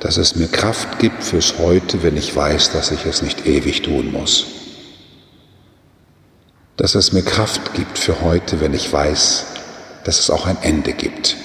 dass 0.00 0.16
es 0.16 0.36
mir 0.36 0.48
Kraft 0.48 0.98
gibt 1.00 1.22
fürs 1.22 1.58
Heute, 1.58 2.02
wenn 2.02 2.16
ich 2.16 2.34
weiß, 2.34 2.72
dass 2.72 2.92
ich 2.92 3.04
es 3.04 3.20
nicht 3.20 3.46
ewig 3.46 3.82
tun 3.82 4.10
muss. 4.10 4.46
Dass 6.78 6.94
es 6.94 7.12
mir 7.12 7.22
Kraft 7.22 7.74
gibt 7.74 7.98
für 7.98 8.22
heute, 8.22 8.62
wenn 8.62 8.72
ich 8.72 8.90
weiß, 8.90 9.46
dass 10.04 10.18
es 10.18 10.30
auch 10.30 10.46
ein 10.46 10.56
Ende 10.62 10.94
gibt. 10.94 11.36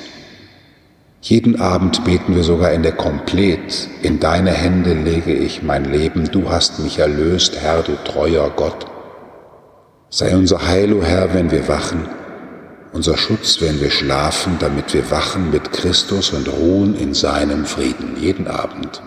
Jeden 1.21 1.59
Abend 1.59 2.05
beten 2.05 2.33
wir 2.33 2.43
sogar 2.43 2.71
in 2.71 2.81
der 2.81 2.93
Komplet. 2.93 3.89
In 4.01 4.21
deine 4.21 4.51
Hände 4.51 4.93
lege 4.93 5.33
ich 5.33 5.61
mein 5.61 5.83
Leben, 5.83 6.31
du 6.31 6.49
hast 6.49 6.79
mich 6.79 6.99
erlöst, 6.99 7.57
Herr, 7.59 7.81
du 7.81 7.97
treuer 8.05 8.49
Gott. 8.55 8.85
Sei 10.09 10.33
unser 10.33 10.65
Heil, 10.65 10.93
o 10.93 11.03
Herr, 11.03 11.33
wenn 11.33 11.51
wir 11.51 11.67
wachen, 11.67 12.07
unser 12.93 13.17
Schutz, 13.17 13.59
wenn 13.59 13.81
wir 13.81 13.91
schlafen, 13.91 14.55
damit 14.59 14.93
wir 14.93 15.11
wachen 15.11 15.51
mit 15.51 15.73
Christus 15.73 16.31
und 16.31 16.47
ruhen 16.47 16.95
in 16.95 17.13
seinem 17.13 17.65
Frieden, 17.65 18.15
jeden 18.17 18.47
Abend. 18.47 19.01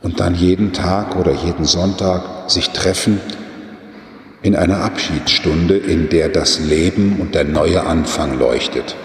Und 0.00 0.20
dann 0.20 0.34
jeden 0.34 0.72
Tag 0.72 1.16
oder 1.16 1.32
jeden 1.32 1.66
Sonntag 1.66 2.50
sich 2.50 2.70
treffen 2.70 3.20
in 4.40 4.56
einer 4.56 4.78
Abschiedsstunde, 4.78 5.76
in 5.76 6.08
der 6.08 6.30
das 6.30 6.60
Leben 6.60 7.18
und 7.20 7.34
der 7.34 7.44
neue 7.44 7.84
Anfang 7.84 8.38
leuchtet. 8.38 8.96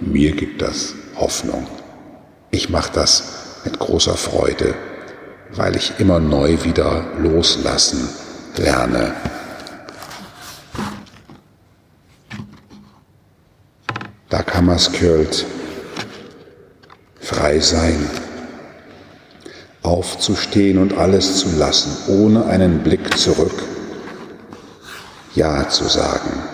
Mir 0.00 0.32
gibt 0.32 0.60
das 0.60 0.94
Hoffnung. 1.16 1.66
Ich 2.50 2.68
mache 2.68 2.92
das 2.92 3.60
mit 3.64 3.78
großer 3.78 4.14
Freude, 4.14 4.74
weil 5.52 5.76
ich 5.76 5.94
immer 5.98 6.20
neu 6.20 6.64
wieder 6.64 7.04
loslassen 7.18 8.08
lerne. 8.56 9.14
Da 14.28 14.42
kann 14.42 14.66
man 14.66 14.78
Kjöld 14.78 15.46
frei 17.20 17.60
sein, 17.60 18.10
aufzustehen 19.82 20.78
und 20.78 20.98
alles 20.98 21.38
zu 21.38 21.56
lassen, 21.56 21.96
ohne 22.08 22.46
einen 22.46 22.82
Blick 22.82 23.16
zurück, 23.16 23.62
Ja 25.34 25.68
zu 25.68 25.84
sagen. 25.84 26.53